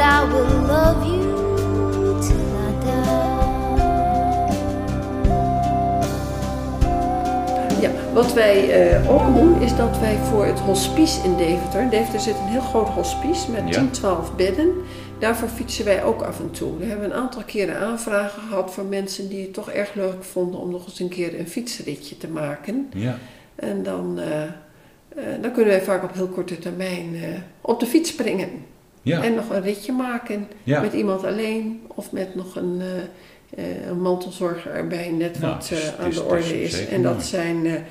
Love 0.00 1.06
you. 1.06 1.30
Ja, 7.80 7.90
wat 8.12 8.32
wij 8.32 8.70
eh, 8.70 9.10
ook 9.10 9.34
doen 9.34 9.60
is 9.62 9.76
dat 9.76 9.98
wij 9.98 10.16
voor 10.16 10.46
het 10.46 10.58
hospice 10.58 11.24
in 11.24 11.36
Deventer, 11.36 11.80
in 11.80 11.88
Deventer 11.88 12.20
zit 12.20 12.34
een 12.34 12.46
heel 12.46 12.60
groot 12.60 12.88
hospice 12.88 13.50
met 13.50 13.72
10, 13.72 13.90
12 13.90 14.36
bedden, 14.36 14.72
daarvoor 15.18 15.48
fietsen 15.48 15.84
wij 15.84 16.04
ook 16.04 16.22
af 16.22 16.40
en 16.40 16.50
toe. 16.50 16.78
We 16.78 16.84
hebben 16.84 17.04
een 17.04 17.16
aantal 17.16 17.42
keren 17.46 17.78
aanvragen 17.78 18.42
gehad 18.42 18.74
van 18.74 18.88
mensen 18.88 19.28
die 19.28 19.42
het 19.42 19.54
toch 19.54 19.70
erg 19.70 19.94
leuk 19.94 20.24
vonden 20.24 20.60
om 20.60 20.70
nog 20.70 20.86
eens 20.86 21.00
een 21.00 21.08
keer 21.08 21.38
een 21.38 21.48
fietsritje 21.48 22.16
te 22.16 22.28
maken. 22.28 22.90
Ja. 22.94 23.18
En 23.54 23.82
dan, 23.82 24.18
eh, 24.18 24.42
eh, 24.42 24.50
dan 25.42 25.52
kunnen 25.52 25.72
wij 25.72 25.82
vaak 25.82 26.02
op 26.02 26.14
heel 26.14 26.28
korte 26.28 26.58
termijn 26.58 27.16
op 27.60 27.80
de 27.80 27.86
fiets 27.86 28.10
springen. 28.10 28.48
Ja. 29.02 29.22
En 29.22 29.34
nog 29.34 29.50
een 29.50 29.62
ritje 29.62 29.92
maken 29.92 30.48
Ja. 30.62 30.80
met 30.80 30.92
iemand 30.92 31.24
alleen 31.24 31.80
of 31.86 32.12
met 32.12 32.34
nog 32.34 32.56
een, 32.56 32.80
eh, 32.80 33.64
eh, 33.64 33.86
een 33.86 34.00
mantelzorger 34.00 34.70
erbij, 34.72 35.10
net 35.10 35.40
Nou, 35.40 35.54
wat 35.54 35.70
is- 35.70 35.92
eh, 35.96 36.04
aan 36.04 36.10
de 36.10 36.22
orde 36.22 36.62
is. 36.62 36.86
En 36.88 37.02
dat 37.02 37.12
mooi. 37.12 37.24
zijn, 37.24 37.84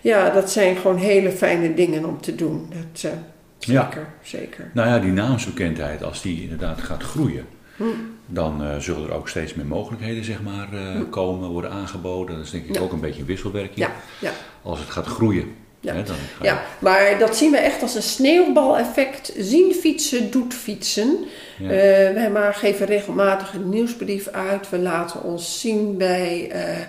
ja, 0.00 0.30
dat 0.30 0.50
zijn 0.50 0.76
gewoon 0.76 0.96
hele 0.96 1.30
fijne 1.30 1.74
dingen 1.74 2.04
om 2.04 2.20
te 2.20 2.34
doen. 2.34 2.66
Dat, 2.68 3.00
Ja. 3.00 3.22
zeker, 3.58 4.06
zeker. 4.22 4.70
Nou 4.74 4.88
ja, 4.88 4.98
die 4.98 5.12
naamsbekendheid, 5.12 6.02
als 6.04 6.22
die 6.22 6.42
inderdaad 6.42 6.80
gaat 6.80 7.02
groeien, 7.02 7.46
Hm. 7.76 7.84
dan 8.26 8.62
zullen 8.82 9.08
er 9.08 9.14
ook 9.14 9.28
steeds 9.28 9.54
meer 9.54 9.66
mogelijkheden 9.66 10.24
zeg 10.24 10.42
maar, 10.42 10.68
eh, 10.72 11.00
komen, 11.10 11.48
worden 11.48 11.70
aangeboden. 11.70 12.36
Dat 12.36 12.44
is 12.44 12.50
denk 12.50 12.66
ik 12.66 12.80
ook 12.80 12.92
een 12.92 13.00
beetje 13.00 13.20
een 13.20 13.26
wisselwerking. 13.26 13.76
Ja, 13.78 13.90
ja. 14.18 14.30
Als 14.62 14.78
het 14.80 14.90
gaat 14.90 15.06
groeien. 15.06 15.54
Ja. 15.82 15.92
Dan 15.92 16.58
maar 16.78 17.18
dat 17.18 17.36
zien 17.36 17.50
we 17.50 17.56
echt 17.56 17.82
als 17.82 17.94
een 17.94 18.02
sneeuwbaleffect. 18.02 19.32
Zien 19.38 19.74
fietsen 19.74 20.30
doet 20.30 20.54
fietsen. 20.54 21.18
Ja. 21.58 21.70
Eh, 21.70 22.14
wij 22.14 22.30
maar 22.30 22.54
geven 22.54 22.86
regelmatig 22.86 23.54
een 23.54 23.68
nieuwsbrief 23.68 24.28
uit. 24.28 24.70
We 24.70 24.78
laten 24.78 25.22
ons 25.22 25.60
zien 25.60 25.96
bij 25.96 26.50
eh, 26.50 26.80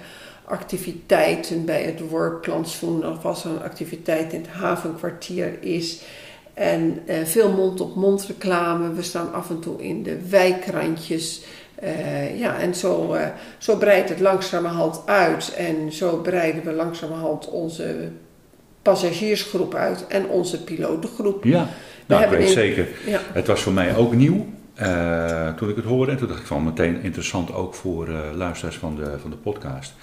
activiteiten, 0.46 1.66
bij 1.66 1.84
het 1.84 2.10
workplantsoen 2.10 3.08
of 3.08 3.26
als 3.26 3.44
er 3.44 3.50
een 3.50 3.64
activiteit 3.64 4.34
in 4.34 4.42
het 4.42 4.50
havenkwartier 4.50 5.58
is. 5.60 6.02
En 6.54 7.02
eh, 7.06 7.18
veel 7.24 7.52
mond-op-mond 7.52 8.26
reclame. 8.26 8.94
We 8.94 9.02
staan 9.02 9.34
af 9.34 9.50
en 9.50 9.60
toe 9.60 9.82
in 9.82 10.04
de 10.04 10.28
wijkrandjes. 10.30 11.42
Ja, 12.36 12.60
en 12.60 12.76
zo, 12.76 13.18
zo 13.58 13.78
breidt 13.78 14.10
het 14.10 14.20
langzamerhand 14.20 15.02
uit. 15.06 15.54
En 15.54 15.92
zo 15.92 16.18
breiden 16.18 16.64
we 16.64 16.72
langzamerhand 16.72 17.50
onze 17.50 18.12
passagiersgroep 18.84 19.76
uit 19.76 20.08
en 20.08 20.28
onze 20.28 20.64
pilotengroep. 20.64 21.44
Ja, 21.44 21.70
nou, 22.06 22.24
ik 22.24 22.30
weet 22.30 22.48
in- 22.48 22.54
zeker. 22.54 22.88
Ja. 23.06 23.20
Het 23.34 23.48
was 23.48 23.62
voor 23.62 23.74
mij 23.74 23.96
ook 23.96 24.14
nieuw 24.14 24.46
eh, 24.74 25.54
toen 25.54 25.70
ik 25.70 25.76
het 25.76 25.86
hoorde. 25.86 26.12
En 26.12 26.18
toen 26.18 26.28
dacht 26.28 26.40
ik 26.40 26.46
van 26.46 26.64
meteen 26.64 27.00
interessant 27.04 27.54
ook 27.54 27.74
voor 27.76 28.08
eh, 28.08 28.20
luisteraars 28.36 28.76
van 28.78 28.96
de, 28.96 29.16
van 29.22 29.30
de 29.30 29.36
podcast. 29.36 29.94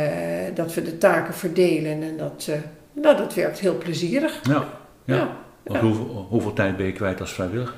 dat 0.55 0.75
we 0.75 0.83
de 0.83 0.99
taken 0.99 1.35
verdelen 1.35 2.03
en 2.03 2.17
dat, 2.17 2.47
eh, 2.51 2.55
nou, 3.03 3.17
dat 3.17 3.35
werkt 3.35 3.59
heel 3.59 3.79
plezierig. 3.79 4.41
Ja. 4.43 4.69
Ja. 5.05 5.15
Ja. 5.15 5.37
Want 5.65 5.81
hoeveel, 5.81 6.27
hoeveel 6.31 6.53
tijd 6.53 6.77
ben 6.77 6.87
je 6.87 6.93
kwijt 6.93 7.21
als 7.21 7.33
vrijwilliger? 7.33 7.75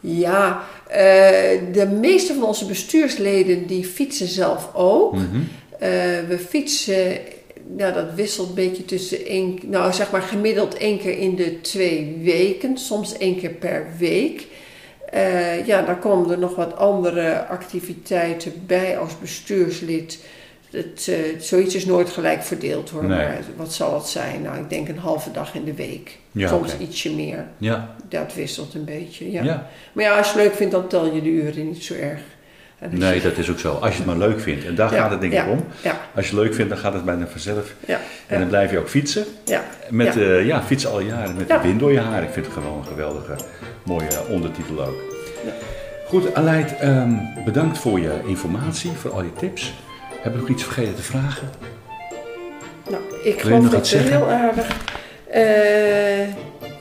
Ja, 0.00 0.62
eh, 0.88 0.98
de 1.72 1.86
meeste 2.00 2.34
van 2.34 2.42
onze 2.44 2.66
bestuursleden 2.66 3.66
die 3.66 3.84
fietsen 3.84 4.26
zelf 4.28 4.70
ook. 4.74 5.14
Mhm. 5.14 5.40
We 6.28 6.38
fietsen, 6.48 7.18
nou 7.76 7.92
dat 7.92 8.14
wisselt 8.14 8.48
een 8.48 8.54
beetje 8.54 8.84
tussen 8.84 9.26
één, 9.26 9.58
nou 9.62 9.92
zeg 9.92 10.10
maar 10.10 10.22
gemiddeld 10.22 10.76
één 10.76 10.98
keer 10.98 11.18
in 11.18 11.36
de 11.36 11.60
twee 11.60 12.18
weken, 12.22 12.78
soms 12.78 13.16
één 13.16 13.38
keer 13.38 13.50
per 13.50 13.86
week. 13.98 14.46
Eh, 15.10 15.66
ja, 15.66 15.82
dan 15.82 15.98
komen 15.98 16.30
er 16.30 16.38
nog 16.38 16.54
wat 16.56 16.76
andere 16.76 17.46
activiteiten 17.46 18.52
bij 18.66 18.98
als 18.98 19.18
bestuurslid. 19.18 20.24
Het, 20.70 21.08
eh, 21.08 21.40
zoiets 21.40 21.74
is 21.74 21.86
nooit 21.86 22.10
gelijk 22.10 22.42
verdeeld 22.42 22.90
hoor, 22.90 23.04
Nee. 23.04 23.18
maar 23.18 23.38
wat 23.56 23.72
zal 23.72 23.94
het 23.94 24.06
zijn? 24.06 24.42
Nou, 24.42 24.58
ik 24.58 24.70
denk 24.70 24.88
een 24.88 24.98
halve 24.98 25.30
dag 25.30 25.54
in 25.54 25.64
de 25.64 25.74
week. 25.74 26.18
Ja, 26.32 26.48
soms 26.48 26.78
ietsje 26.78 27.14
meer. 27.14 27.46
Ja. 27.58 27.94
Dat 28.08 28.34
wisselt 28.34 28.74
een 28.74 28.84
beetje, 28.84 29.30
ja. 29.30 29.42
Ja. 29.42 29.68
Maar 29.92 30.04
ja, 30.04 30.16
als 30.18 30.26
je 30.26 30.32
het 30.32 30.42
leuk 30.42 30.54
vindt, 30.54 30.72
dan 30.72 30.86
tel 30.88 31.14
je 31.14 31.22
de 31.22 31.28
uren 31.28 31.66
niet 31.66 31.84
zo 31.84 31.94
erg. 31.94 32.20
Nee, 32.90 33.20
dat 33.20 33.36
is 33.36 33.50
ook 33.50 33.58
zo. 33.58 33.72
Als 33.74 33.90
je 33.90 33.96
het 33.96 34.06
maar 34.06 34.28
leuk 34.28 34.40
vindt. 34.40 34.64
En 34.66 34.74
daar 34.74 34.94
Ja, 34.94 35.00
gaat 35.00 35.10
het 35.10 35.20
denk 35.20 35.32
ja, 35.32 35.44
ik 35.44 35.50
om. 35.50 35.66
Ja, 35.82 35.96
Als 36.14 36.28
je 36.28 36.34
het 36.34 36.44
leuk 36.44 36.54
vindt, 36.54 36.70
dan 36.70 36.78
gaat 36.78 36.92
het 36.92 37.04
bijna 37.04 37.26
vanzelf. 37.26 37.72
ja, 37.86 37.98
En 38.26 38.38
dan 38.38 38.48
blijf 38.48 38.70
je 38.70 38.78
ook 38.78 38.88
fietsen. 38.88 39.24
ja. 39.44 39.64
Met, 39.90 40.14
Ja. 40.14 40.20
ja. 40.22 40.38
ja, 40.38 40.62
fietsen 40.62 40.90
al 40.90 41.00
jaren 41.00 41.36
met 41.36 41.48
de 41.48 41.58
wind 41.62 41.80
door 41.80 41.92
je 41.92 42.00
haar. 42.00 42.22
Ik 42.22 42.28
vind 42.32 42.46
het 42.46 42.54
gewoon 42.54 42.78
een 42.78 42.84
geweldige, 42.86 43.34
mooie 43.82 44.26
ondertitel 44.28 44.84
ook. 44.84 44.94
Goed, 46.08 46.34
Aleid, 46.34 46.76
ehm, 46.78 47.10
bedankt 47.44 47.78
voor 47.78 48.00
je 48.00 48.20
informatie, 48.26 48.90
voor 48.90 49.12
al 49.12 49.22
je 49.22 49.32
tips. 49.32 49.74
Heb 50.22 50.34
ik 50.34 50.40
nog 50.40 50.48
iets 50.48 50.62
vergeten 50.64 50.94
te 50.94 51.02
vragen? 51.02 51.50
Nou, 52.90 53.02
ik 53.24 53.40
geloof 53.40 53.68
dat 53.68 53.86
ze 53.86 53.96
zeggen? 53.96 54.16
heel 54.16 54.28
aardig. 54.30 54.66
Eh, 55.30 56.26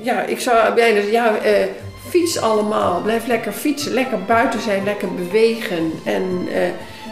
ja, 0.05 0.21
ik 0.23 0.39
zou 0.39 0.73
bijna 0.75 0.99
ja, 0.99 1.37
eh, 1.37 1.65
fiets 2.09 2.39
allemaal. 2.39 3.01
Blijf 3.01 3.27
lekker 3.27 3.51
fietsen, 3.51 3.93
lekker 3.93 4.23
buiten 4.23 4.61
zijn, 4.61 4.83
lekker 4.83 5.15
bewegen. 5.15 5.91
En 6.03 6.47
eh, 6.53 6.69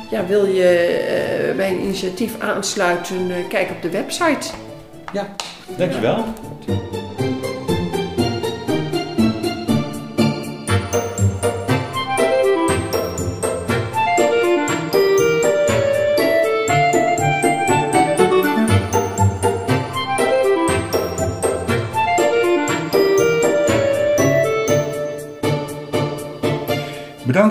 ja, 0.09 0.25
wil 0.25 0.45
je 0.45 0.69
eh, 0.69 1.55
bij 1.55 1.71
een 1.71 1.81
initiatief 1.81 2.39
aansluiten, 2.39 3.31
eh, 3.31 3.47
kijk 3.49 3.69
op 3.69 3.81
de 3.81 3.89
website. 3.89 4.49
Ja, 5.13 5.27
dankjewel. 5.77 6.25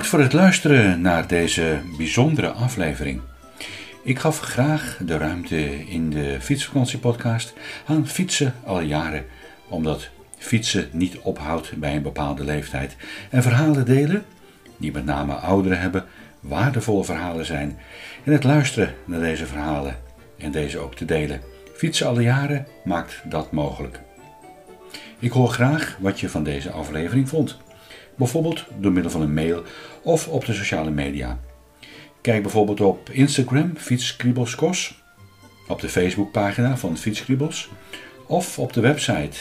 Bedankt 0.03 0.21
voor 0.21 0.33
het 0.33 0.43
luisteren 0.43 1.01
naar 1.01 1.27
deze 1.27 1.81
bijzondere 1.97 2.51
aflevering. 2.51 3.21
Ik 4.03 4.19
gaf 4.19 4.39
graag 4.39 4.99
de 5.01 5.17
ruimte 5.17 5.89
in 5.89 6.11
de 6.11 6.37
fietsvakantiepodcast 6.41 7.53
aan 7.87 8.09
fietsen 8.09 8.55
al 8.65 8.81
jaren, 8.81 9.25
omdat 9.69 10.09
fietsen 10.39 10.89
niet 10.93 11.19
ophoudt 11.19 11.77
bij 11.77 11.97
een 11.97 12.03
bepaalde 12.03 12.45
leeftijd 12.45 12.97
en 13.31 13.43
verhalen 13.43 13.85
delen, 13.85 14.25
die 14.77 14.93
met 14.93 15.05
name 15.05 15.35
ouderen 15.35 15.81
hebben, 15.81 16.05
waardevolle 16.41 17.05
verhalen 17.05 17.47
zijn 17.47 17.79
en 18.25 18.33
het 18.33 18.45
luisteren 18.45 18.95
naar 19.05 19.21
deze 19.21 19.47
verhalen 19.47 19.97
en 20.39 20.51
deze 20.51 20.79
ook 20.79 20.95
te 20.95 21.05
delen. 21.05 21.41
Fietsen 21.75 22.07
alle 22.07 22.23
jaren 22.23 22.67
maakt 22.85 23.23
dat 23.25 23.53
mogelijk. 23.53 24.01
Ik 25.19 25.33
hoor 25.33 25.49
graag 25.49 25.97
wat 26.01 26.21
je 26.21 26.29
van 26.29 26.45
deze 26.45 26.71
aflevering 26.71 27.29
vond. 27.29 27.59
Bijvoorbeeld 28.17 28.65
door 28.79 28.93
middel 28.93 29.11
van 29.11 29.21
een 29.21 29.35
mail 29.35 29.63
of 30.03 30.29
op 30.29 30.45
de 30.45 30.53
sociale 30.53 30.91
media. 30.91 31.39
Kijk 32.21 32.43
bijvoorbeeld 32.43 32.81
op 32.81 33.11
Instagram 33.11 33.77
Fietskriebelskos, 33.77 35.03
op 35.69 35.81
de 35.81 35.89
Facebookpagina 35.89 36.77
van 36.77 36.97
Fietskriebels 36.97 37.71
of 38.27 38.59
op 38.59 38.73
de 38.73 38.81
website 38.81 39.39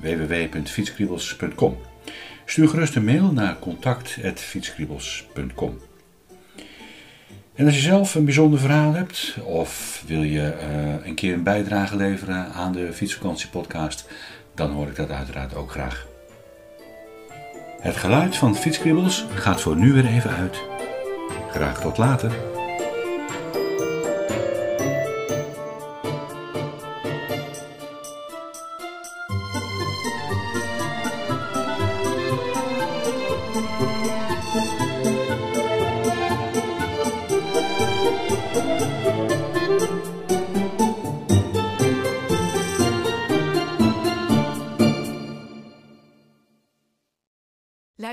www.fietskriebels.com. 0.00 1.76
Stuur 2.44 2.68
gerust 2.68 2.96
een 2.96 3.04
mail 3.04 3.32
naar 3.32 3.58
contact.fietskriebels.com. 3.58 5.78
En 7.54 7.66
als 7.66 7.74
je 7.74 7.80
zelf 7.80 8.14
een 8.14 8.24
bijzonder 8.24 8.58
verhaal 8.58 8.92
hebt 8.92 9.36
of 9.44 10.02
wil 10.06 10.22
je 10.22 10.48
eh, 10.48 11.06
een 11.06 11.14
keer 11.14 11.32
een 11.32 11.42
bijdrage 11.42 11.96
leveren 11.96 12.52
aan 12.52 12.72
de 12.72 12.92
Fietsvakantiepodcast, 12.92 14.08
dan 14.54 14.70
hoor 14.70 14.88
ik 14.88 14.96
dat 14.96 15.10
uiteraard 15.10 15.54
ook 15.54 15.70
graag. 15.70 16.06
Het 17.84 17.96
geluid 17.96 18.36
van 18.36 18.56
Fietskriebels 18.56 19.24
gaat 19.34 19.60
voor 19.60 19.76
nu 19.76 19.92
weer 19.92 20.06
even 20.06 20.30
uit. 20.30 20.62
Graag 21.50 21.80
tot 21.80 21.98
later. 21.98 22.53